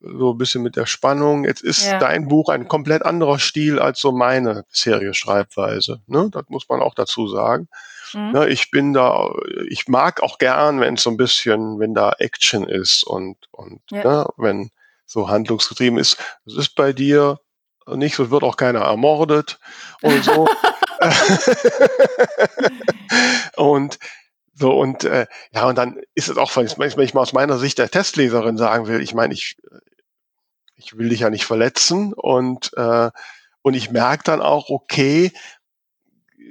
[0.00, 1.44] so ein bisschen mit der Spannung.
[1.44, 1.98] Jetzt ist ja.
[1.98, 6.00] dein Buch ein komplett anderer Stil als so meine bisherige Schreibweise.
[6.06, 6.28] Ne?
[6.30, 7.68] Das muss man auch dazu sagen.
[8.14, 8.30] Mhm.
[8.30, 9.30] Ne, ich bin da,
[9.68, 13.80] ich mag auch gern, wenn es so ein bisschen, wenn da Action ist und, und
[13.90, 14.04] ja.
[14.04, 14.70] ne, wenn
[15.04, 16.16] so handlungsgetrieben ist.
[16.44, 17.40] Das ist bei dir
[17.86, 19.58] nicht, so wird auch keiner ermordet
[20.02, 20.46] und so.
[23.56, 23.98] und
[24.54, 27.78] So, und äh, ja, und dann ist es auch, wenn ich mal aus meiner Sicht
[27.78, 29.56] der Testleserin sagen will, ich meine, ich,
[30.74, 33.10] ich will dich ja nicht verletzen und, äh,
[33.62, 35.32] und ich merke dann auch, okay,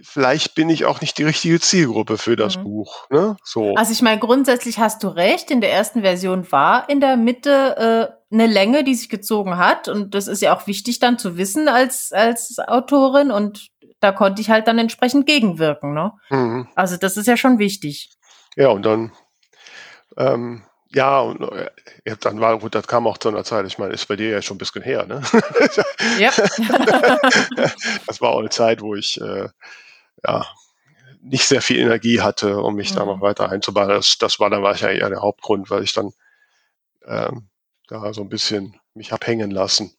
[0.04, 2.64] vielleicht bin ich auch nicht die richtige Zielgruppe für das mhm.
[2.64, 3.10] Buch.
[3.10, 3.38] Ne?
[3.44, 3.76] So.
[3.76, 5.52] Also ich meine, grundsätzlich hast du recht.
[5.52, 9.88] In der ersten Version war in der Mitte äh, eine Länge, die sich gezogen hat.
[9.88, 13.32] Und das ist ja auch wichtig dann zu wissen als, als Autorin.
[13.32, 13.68] Und
[14.00, 15.94] da konnte ich halt dann entsprechend gegenwirken.
[15.94, 16.14] Ne?
[16.30, 16.68] Mhm.
[16.76, 18.10] Also das ist ja schon wichtig.
[18.56, 19.12] Ja, und dann
[20.18, 23.94] ähm, ja, und äh, dann war gut, das kam auch zu einer Zeit, ich meine,
[23.94, 25.22] ist bei dir ja schon ein bisschen her, ne?
[26.18, 26.32] Ja.
[28.08, 29.50] das war auch eine Zeit, wo ich äh,
[30.26, 30.46] ja,
[31.22, 32.96] nicht sehr viel Energie hatte, um mich mhm.
[32.96, 33.90] da noch weiter einzubauen.
[33.90, 36.14] Das, das war dann wahrscheinlich eher der Hauptgrund, weil ich dann
[37.06, 37.50] ähm,
[37.88, 39.94] da so ein bisschen mich hab hängen lassen.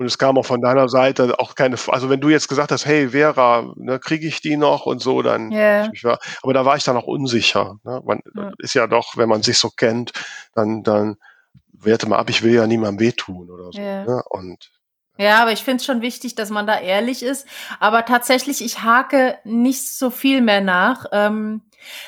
[0.00, 2.86] Und es kam auch von deiner Seite auch keine, also wenn du jetzt gesagt hast,
[2.86, 5.92] hey Vera, ne, kriege ich die noch und so, dann, yeah.
[6.02, 7.76] war, aber da war ich dann auch unsicher.
[7.84, 8.00] Ne?
[8.06, 8.50] Man ja.
[8.56, 10.12] ist ja doch, wenn man sich so kennt,
[10.54, 11.18] dann, dann
[11.74, 13.78] werte mal ab, ich will ja niemandem wehtun oder so.
[13.78, 14.04] Yeah.
[14.06, 14.22] Ne?
[14.30, 14.70] Und
[15.18, 17.46] ja, aber ich finde es schon wichtig, dass man da ehrlich ist.
[17.78, 21.04] Aber tatsächlich, ich hake nicht so viel mehr nach.
[21.12, 21.60] Ähm,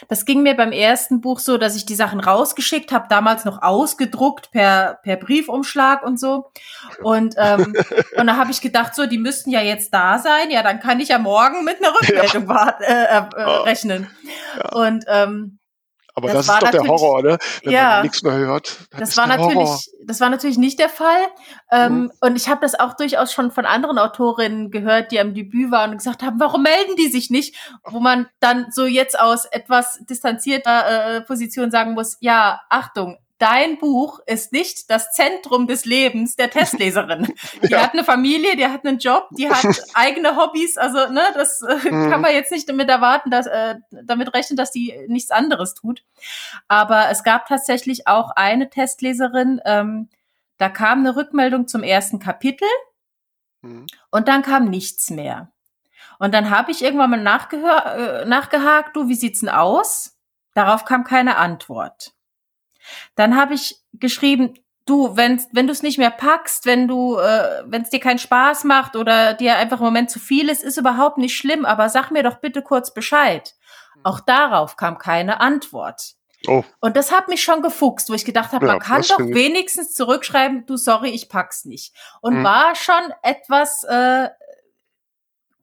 [0.08, 3.62] das ging mir beim ersten Buch so, dass ich die Sachen rausgeschickt habe, damals noch
[3.62, 6.50] ausgedruckt per, per Briefumschlag und so.
[7.02, 7.74] Und, ähm,
[8.16, 10.50] und da habe ich gedacht, so, die müssten ja jetzt da sein.
[10.50, 12.76] Ja, dann kann ich ja morgen mit einer Rückmeldung ja.
[12.80, 14.08] äh, äh, rechnen.
[14.56, 14.72] Ja.
[14.72, 15.58] Und ähm,
[16.14, 17.38] aber das, das ist doch der Horror, ne?
[17.62, 18.76] Wenn ja, man nichts mehr hört.
[18.98, 19.80] Das war natürlich, Horror.
[20.04, 21.20] das war natürlich nicht der Fall.
[21.70, 22.12] Ähm, mhm.
[22.20, 25.92] Und ich habe das auch durchaus schon von anderen Autorinnen gehört, die am Debüt waren
[25.92, 27.56] und gesagt haben, warum melden die sich nicht?
[27.84, 33.76] Wo man dann so jetzt aus etwas distanzierter äh, Position sagen muss, ja, Achtung, dein
[33.78, 37.34] Buch ist nicht das Zentrum des Lebens der Testleserin.
[37.62, 37.82] Die ja.
[37.82, 40.78] hat eine Familie, die hat einen Job, die hat eigene Hobbys.
[40.78, 42.08] Also, ne, das äh, mhm.
[42.08, 46.04] kann man jetzt nicht damit erwarten, dass, äh, damit rechnen, dass die nichts anderes tut.
[46.68, 50.08] Aber es gab tatsächlich auch eine Testleserin, ähm,
[50.58, 52.68] da kam eine Rückmeldung zum ersten Kapitel
[53.62, 53.86] mhm.
[54.12, 55.50] und dann kam nichts mehr.
[56.20, 60.16] Und dann habe ich irgendwann mal nachgehör, äh, nachgehakt, du, wie sieht's denn aus?
[60.54, 62.12] Darauf kam keine Antwort.
[63.14, 64.54] Dann habe ich geschrieben,
[64.86, 68.18] du, wenn, wenn du es nicht mehr packst, wenn du, äh, wenn es dir keinen
[68.18, 71.88] Spaß macht oder dir einfach im Moment zu viel ist, ist überhaupt nicht schlimm, aber
[71.88, 73.54] sag mir doch bitte kurz Bescheid.
[73.94, 74.00] Hm.
[74.04, 76.14] Auch darauf kam keine Antwort.
[76.48, 76.64] Oh.
[76.80, 79.94] Und das hat mich schon gefuchst, wo ich gedacht habe, ja, man kann doch wenigstens
[79.94, 81.94] zurückschreiben, du sorry, ich pack's nicht.
[82.20, 82.44] Und mhm.
[82.44, 84.28] war schon etwas äh,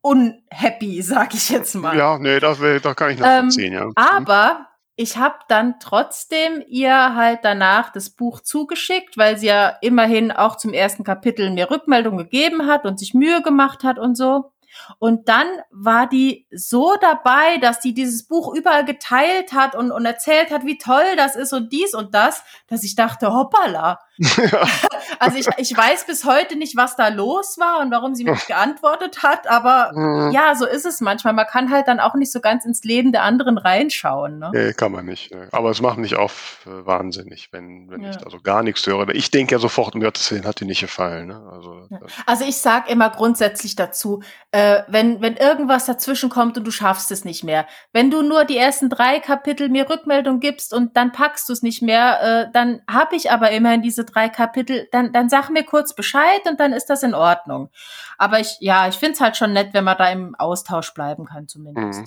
[0.02, 1.98] unhappy, sag ich jetzt mal.
[1.98, 4.12] Ja, nee, das, das kann ich nachvollziehen, ähm, ja.
[4.14, 4.69] Aber
[5.02, 10.58] ich habe dann trotzdem ihr halt danach das Buch zugeschickt, weil sie ja immerhin auch
[10.58, 14.52] zum ersten Kapitel mir Rückmeldung gegeben hat und sich Mühe gemacht hat und so.
[14.98, 20.06] Und dann war die so dabei, dass die dieses Buch überall geteilt hat und, und
[20.06, 24.02] erzählt hat, wie toll das ist und dies und das, dass ich dachte, hoppala.
[24.20, 24.68] Ja.
[25.22, 28.32] Also ich, ich weiß bis heute nicht, was da los war und warum sie mir
[28.32, 30.32] nicht geantwortet hat, aber mhm.
[30.32, 31.34] ja, so ist es manchmal.
[31.34, 34.40] Man kann halt dann auch nicht so ganz ins Leben der anderen reinschauen.
[34.40, 34.52] Ne?
[34.54, 35.36] Nee, kann man nicht.
[35.52, 36.32] Aber es macht mich auch
[36.66, 38.12] äh, wahnsinnig, wenn, wenn ja.
[38.12, 39.10] ich da so gar nichts höre.
[39.10, 41.28] Ich denke ja sofort, um Gottes Willen, hat dir nicht gefallen.
[41.28, 41.50] Ne?
[41.52, 42.00] Also, ja.
[42.26, 47.12] also ich sag immer grundsätzlich dazu, äh, wenn, wenn irgendwas dazwischen kommt und du schaffst
[47.12, 51.12] es nicht mehr, wenn du nur die ersten drei Kapitel mir Rückmeldung gibst und dann
[51.12, 55.12] packst du es nicht mehr, äh, dann habe ich aber immerhin diese drei Kapitel, dann,
[55.14, 57.70] dann sag mir kurz Bescheid und dann ist das in Ordnung.
[58.18, 61.26] Aber ich, ja, ich finde es halt schon nett, wenn man da im Austausch bleiben
[61.26, 62.02] kann, zumindest.
[62.02, 62.06] Mhm.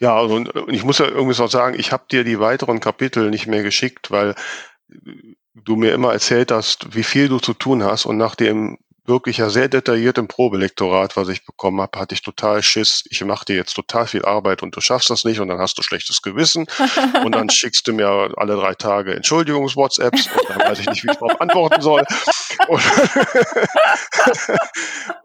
[0.00, 3.30] Ja, also und ich muss ja irgendwie so sagen, ich habe dir die weiteren Kapitel
[3.30, 4.34] nicht mehr geschickt, weil
[5.54, 9.38] du mir immer erzählt hast, wie viel du zu tun hast und nach dem wirklich
[9.38, 13.04] ja sehr detailliert im Probelektorat, was ich bekommen habe, hatte ich total Schiss.
[13.10, 15.76] Ich mache dir jetzt total viel Arbeit und du schaffst das nicht und dann hast
[15.78, 16.66] du schlechtes Gewissen
[17.24, 21.10] und dann schickst du mir alle drei Tage Entschuldigungs-WhatsApps und dann weiß ich nicht, wie
[21.10, 22.04] ich darauf antworten soll.
[22.68, 22.82] Und,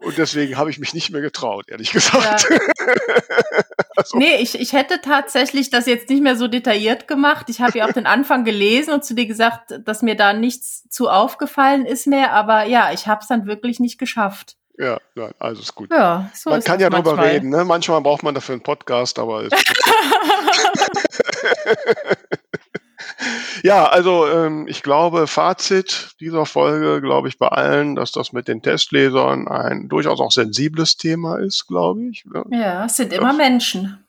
[0.00, 2.48] und deswegen habe ich mich nicht mehr getraut, ehrlich gesagt.
[2.50, 2.58] Ja.
[3.96, 4.18] also.
[4.18, 7.46] Nee, ich, ich hätte tatsächlich das jetzt nicht mehr so detailliert gemacht.
[7.48, 10.88] Ich habe ja auch den Anfang gelesen und zu dir gesagt, dass mir da nichts
[10.88, 14.56] zu aufgefallen ist mehr, aber ja, ich habe es dann wirklich nicht geschafft.
[14.80, 15.90] Ja, ja, also ist gut.
[15.92, 17.32] Ja, so man kann ja drüber manchmal.
[17.32, 17.66] reden, ne?
[17.66, 19.44] Manchmal braucht man dafür einen Podcast, aber
[23.62, 28.48] Ja, also ähm, ich glaube, Fazit dieser Folge, glaube ich, bei allen, dass das mit
[28.48, 32.24] den Testlesern ein durchaus auch sensibles Thema ist, glaube ich.
[32.24, 32.44] Ne?
[32.50, 34.04] Ja, es sind das immer Menschen.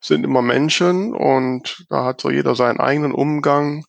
[0.00, 3.84] Sind immer Menschen und da hat so jeder seinen eigenen Umgang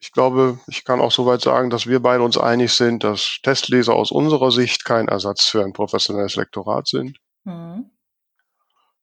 [0.00, 3.94] ich glaube, ich kann auch soweit sagen, dass wir beide uns einig sind, dass Testleser
[3.94, 7.18] aus unserer Sicht kein Ersatz für ein professionelles Lektorat sind.
[7.44, 7.90] Mhm.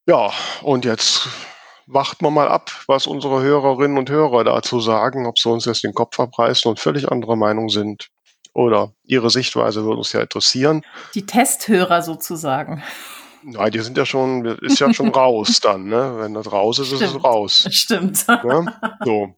[0.08, 0.32] Ja,
[0.64, 1.28] und jetzt
[1.88, 5.84] warten wir mal ab, was unsere Hörerinnen und Hörer dazu sagen, ob sie uns jetzt
[5.84, 8.10] den Kopf abreißen und völlig andere Meinung sind.
[8.54, 10.84] Oder ihre Sichtweise würde uns ja interessieren.
[11.14, 12.84] Die Testhörer sozusagen.
[13.44, 16.16] Nein, die sind ja schon, ist ja schon raus dann, ne?
[16.18, 17.02] Wenn das raus ist, Stimmt.
[17.02, 17.68] ist es raus.
[17.72, 18.28] Stimmt.
[18.28, 18.74] Ne?
[19.06, 19.36] So.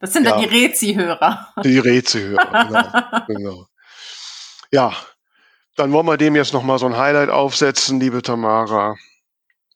[0.00, 0.32] Das sind ja.
[0.32, 1.48] dann die Rezi-Hörer.
[1.64, 3.24] Die Rezi-Hörer, genau.
[3.28, 3.66] genau.
[4.72, 4.92] Ja,
[5.76, 8.96] dann wollen wir dem jetzt nochmal so ein Highlight aufsetzen, liebe Tamara.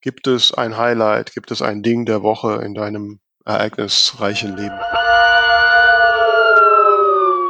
[0.02, 4.80] Gibt es ein Highlight, gibt es ein Ding der Woche in deinem ereignisreichen Leben?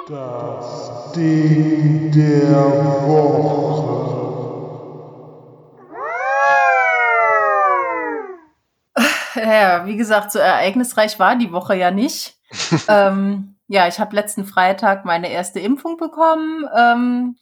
[0.08, 2.56] Das Ding der
[3.06, 4.00] Woche.
[9.36, 12.34] Ja, wie gesagt, so ereignisreich war die Woche ja nicht.
[12.88, 16.68] ähm, ja, ich habe letzten Freitag meine erste Impfung bekommen.
[16.76, 17.36] Ähm,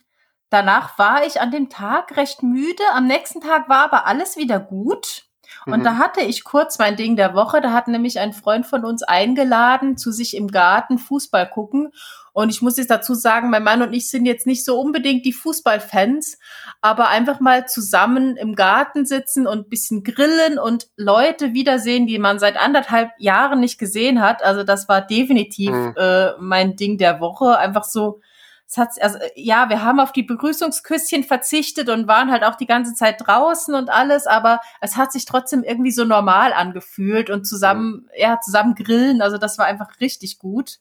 [0.51, 2.83] danach war ich an dem Tag recht müde.
[2.93, 5.29] Am nächsten Tag war aber alles wieder gut.
[5.67, 5.85] Und mhm.
[5.85, 7.61] da hatte ich kurz mein Ding der Woche.
[7.61, 11.93] Da hat nämlich ein Freund von uns eingeladen, zu sich im Garten Fußball gucken.
[12.33, 15.25] Und ich muss jetzt dazu sagen, mein Mann und ich sind jetzt nicht so unbedingt
[15.25, 16.39] die Fußballfans,
[16.81, 22.39] aber einfach mal zusammen im Garten sitzen und bisschen grillen und Leute wiedersehen, die man
[22.39, 24.45] seit anderthalb Jahren nicht gesehen hat.
[24.45, 25.95] Also das war definitiv mhm.
[25.97, 27.59] äh, mein Ding der Woche.
[27.59, 28.21] Einfach so,
[28.69, 32.67] es hat, also, ja, wir haben auf die Begrüßungsküsschen verzichtet und waren halt auch die
[32.67, 37.47] ganze Zeit draußen und alles, aber es hat sich trotzdem irgendwie so normal angefühlt und
[37.47, 38.09] zusammen, mhm.
[38.17, 39.23] ja, zusammen grillen.
[39.23, 40.81] Also das war einfach richtig gut.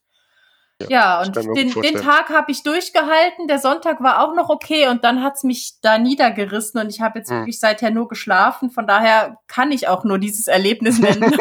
[0.81, 3.47] Ja, ja und den, den Tag habe ich durchgehalten.
[3.47, 7.19] Der Sonntag war auch noch okay und dann hat's mich da niedergerissen und ich habe
[7.19, 7.37] jetzt hm.
[7.37, 8.69] wirklich seither nur geschlafen.
[8.69, 11.31] Von daher kann ich auch nur dieses Erlebnis nennen.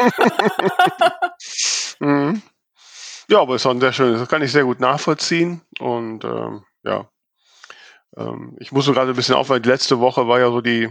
[1.99, 2.41] mhm.
[3.29, 4.13] Ja, aber es ist auch sehr schön.
[4.13, 7.09] Das kann ich sehr gut nachvollziehen und ähm, ja.
[8.15, 9.63] Ähm, ich muss so gerade ein bisschen aufweichen.
[9.63, 10.89] Die letzte Woche war ja so die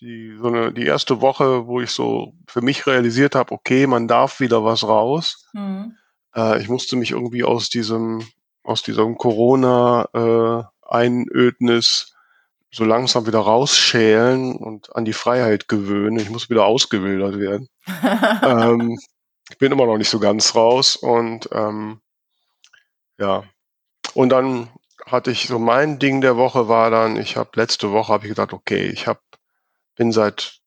[0.00, 4.06] die so eine die erste Woche, wo ich so für mich realisiert habe, okay, man
[4.06, 5.48] darf wieder was raus.
[5.52, 5.96] Mhm
[6.38, 8.26] äh, ich musste mich irgendwie aus diesem,
[8.62, 12.12] aus diesem Corona-Einödnis äh,
[12.70, 16.18] so langsam wieder rausschälen und an die Freiheit gewöhnen.
[16.18, 17.68] Ich muss wieder ausgewildert werden.
[18.42, 18.98] ähm,
[19.50, 22.00] ich bin immer noch nicht so ganz raus und ähm,
[23.18, 23.44] ja.
[24.14, 24.70] Und dann
[25.06, 28.30] hatte ich so mein Ding der Woche war dann, ich habe letzte Woche habe ich
[28.30, 29.20] gedacht, okay, ich habe
[29.96, 30.58] bin seit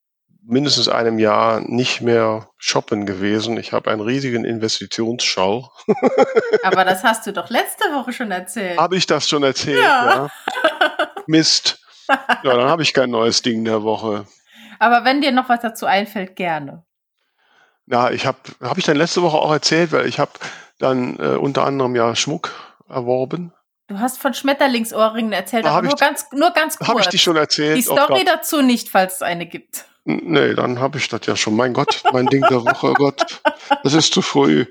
[0.43, 3.57] mindestens einem Jahr nicht mehr shoppen gewesen.
[3.57, 5.71] Ich habe einen riesigen Investitionsschau.
[6.63, 8.79] Aber das hast du doch letzte Woche schon erzählt.
[8.79, 9.81] Habe ich das schon erzählt?
[9.81, 10.27] Ja.
[10.27, 11.07] ja.
[11.27, 11.79] Mist.
[12.09, 14.25] Ja, dann habe ich kein neues Ding der Woche.
[14.79, 16.83] Aber wenn dir noch was dazu einfällt, gerne.
[17.91, 20.31] Ja, ich habe, habe ich dann letzte Woche auch erzählt, weil ich habe
[20.79, 22.51] dann äh, unter anderem ja Schmuck
[22.87, 23.53] erworben.
[23.87, 26.87] Du hast von Schmetterlingsohrringen erzählt, aber nur, ich, ganz, nur ganz kurz.
[26.87, 27.77] Habe ich die schon erzählt?
[27.77, 29.85] Die Story dazu nicht, falls es eine gibt.
[30.05, 31.55] Nee, dann habe ich das ja schon.
[31.55, 33.41] Mein Gott, mein Ding der Woche, oh Gott.
[33.83, 34.65] Das ist zu früh.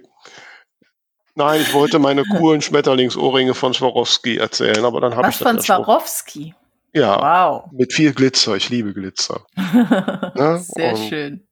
[1.34, 5.60] Nein, ich wollte meine coolen Schmetterlingsohrringe von Swarovski erzählen, aber dann habe ich das von
[5.60, 6.54] Swarovski?
[6.94, 7.20] Ja.
[7.20, 7.70] Wow.
[7.72, 8.56] Mit viel Glitzer.
[8.56, 9.44] Ich liebe Glitzer.
[9.56, 10.64] ne?
[10.64, 11.46] Sehr Und schön.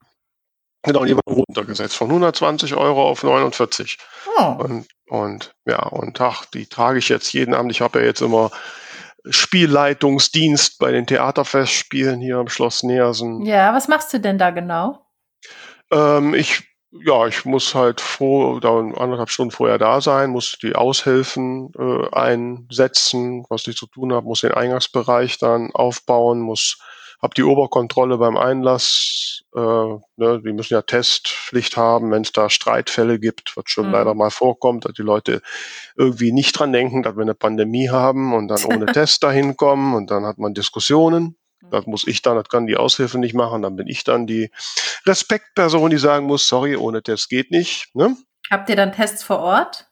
[0.83, 3.99] Genau, die waren runtergesetzt von 120 Euro auf 49.
[4.39, 4.43] Oh.
[4.59, 7.73] Und, und ja, und ach, die trage ich jetzt jeden Abend.
[7.73, 8.51] Ich habe ja jetzt immer
[9.29, 13.45] Spielleitungsdienst bei den Theaterfestspielen hier am Schloss Neersen.
[13.45, 15.05] Ja, was machst du denn da genau?
[15.91, 20.75] Ähm, ich ja, ich muss halt vor, da anderthalb Stunden vorher da sein, muss die
[20.75, 26.79] Aushilfen äh, einsetzen, was ich zu tun habe, muss den Eingangsbereich dann aufbauen, muss
[27.21, 29.43] habe die Oberkontrolle beim Einlass.
[29.55, 33.93] Äh, ne, die müssen ja Testpflicht haben, wenn es da Streitfälle gibt, was schon mhm.
[33.93, 35.43] leider mal vorkommt, dass die Leute
[35.97, 39.95] irgendwie nicht dran denken, dass wir eine Pandemie haben und dann ohne Test dahin kommen
[39.95, 41.37] und dann hat man Diskussionen.
[41.61, 41.71] Mhm.
[41.71, 43.63] Das muss ich dann, das kann die Aushilfe nicht machen.
[43.63, 44.51] Dann bin ich dann die
[45.07, 47.95] Respektperson, die sagen muss, sorry, ohne Test geht nicht.
[47.95, 48.17] Ne?
[48.51, 49.88] Habt ihr dann Tests vor Ort?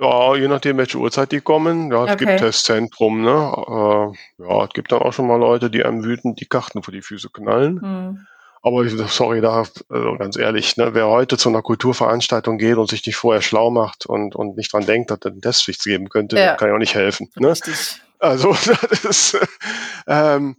[0.00, 1.90] Ja, je nachdem, welche Uhrzeit die kommen.
[1.90, 2.26] Ja, es okay.
[2.26, 3.30] gibt Testzentrum, ne?
[3.30, 6.92] Äh, ja, es gibt dann auch schon mal Leute, die einem wütend die Karten vor
[6.92, 7.74] die Füße knallen.
[7.76, 8.26] Mhm.
[8.64, 12.88] Aber ich, sorry, da, also ganz ehrlich, ne, wer heute zu einer Kulturveranstaltung geht und
[12.88, 16.08] sich nicht vorher schlau macht und, und nicht dran denkt, dass es einen Testpflicht geben
[16.10, 16.54] könnte, ja.
[16.54, 17.30] kann ja auch nicht helfen.
[17.36, 17.50] Ne?
[17.50, 18.00] Richtig.
[18.18, 18.54] Also,
[18.90, 19.38] das ist,
[20.06, 20.56] ähm,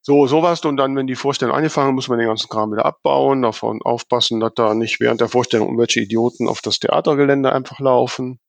[0.00, 0.64] so, sowas.
[0.64, 4.40] Und dann, wenn die Vorstellung angefangen, muss man den ganzen Kram wieder abbauen, davon aufpassen,
[4.40, 8.40] dass da nicht während der Vorstellung irgendwelche Idioten auf das Theatergelände einfach laufen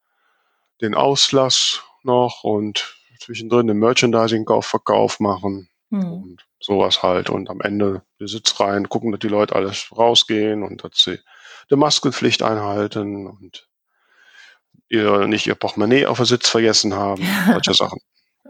[0.81, 6.13] den Auslass noch und zwischendrin den Merchandising-Kaufverkauf machen mhm.
[6.13, 7.29] und sowas halt.
[7.29, 11.19] Und am Ende die Sitz rein, gucken, dass die Leute alles rausgehen und dass sie
[11.69, 13.67] die Maskenpflicht einhalten und
[14.89, 17.27] ihr nicht ihr Portemonnaie auf der Sitz vergessen haben.
[17.47, 17.99] Solche Sachen.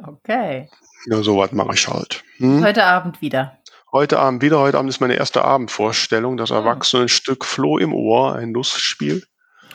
[0.05, 0.69] Okay.
[1.07, 2.23] Ja, sowas mache ich halt.
[2.37, 2.63] Hm?
[2.63, 3.57] Heute Abend wieder.
[3.91, 4.59] Heute Abend wieder.
[4.59, 6.37] Heute Abend ist meine erste Abendvorstellung.
[6.37, 9.25] Das Erwachsenenstück Floh im Ohr, ein Lustspiel.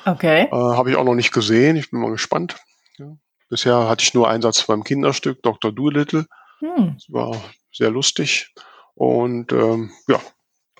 [0.04, 0.48] Okay.
[0.50, 1.76] Äh, Habe ich auch noch nicht gesehen.
[1.76, 2.56] Ich bin mal gespannt.
[2.98, 3.16] Ja.
[3.48, 5.72] Bisher hatte ich nur Einsatz beim Kinderstück Dr.
[5.72, 6.26] Doolittle.
[6.60, 6.94] Hm.
[6.94, 7.42] Das war
[7.72, 8.54] sehr lustig.
[8.94, 10.20] Und ähm, ja,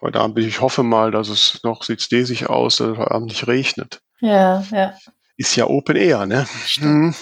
[0.01, 3.29] heute Abend, ich hoffe mal, dass es noch, sieht desig aus, dass es heute Abend
[3.29, 4.01] nicht regnet.
[4.21, 4.95] Ja, ja.
[5.37, 6.47] Ist ja Open Air, ne?
[6.79, 7.15] Hm.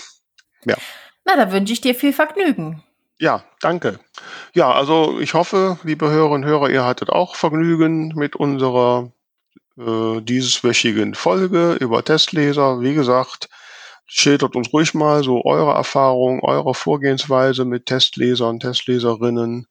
[1.24, 2.82] Na, da wünsche ich dir viel Vergnügen.
[3.18, 4.00] Ja, danke.
[4.54, 9.12] Ja, also ich hoffe, liebe Hörerinnen und Hörer, ihr hattet auch Vergnügen mit unserer
[9.78, 12.80] äh, dieswöchigen Folge über Testleser.
[12.80, 13.48] Wie gesagt,
[14.06, 19.66] schildert uns ruhig mal so eure Erfahrung, eure Vorgehensweise mit Testlesern, Testleserinnen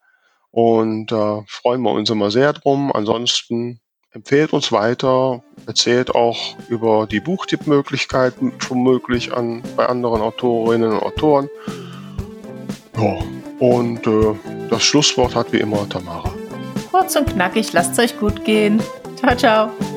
[0.52, 2.92] und da äh, freuen wir uns immer sehr drum.
[2.92, 3.80] Ansonsten
[4.12, 11.50] empfehlt uns weiter, erzählt auch über die Buchtippmöglichkeiten womöglich an bei anderen Autorinnen und Autoren.
[12.98, 13.18] Ja,
[13.60, 14.36] und äh,
[14.70, 16.34] das Schlusswort hat wie immer Tamara.
[16.90, 18.82] Kurz und knackig, lasst es euch gut gehen.
[19.20, 19.90] Tchau, tchau.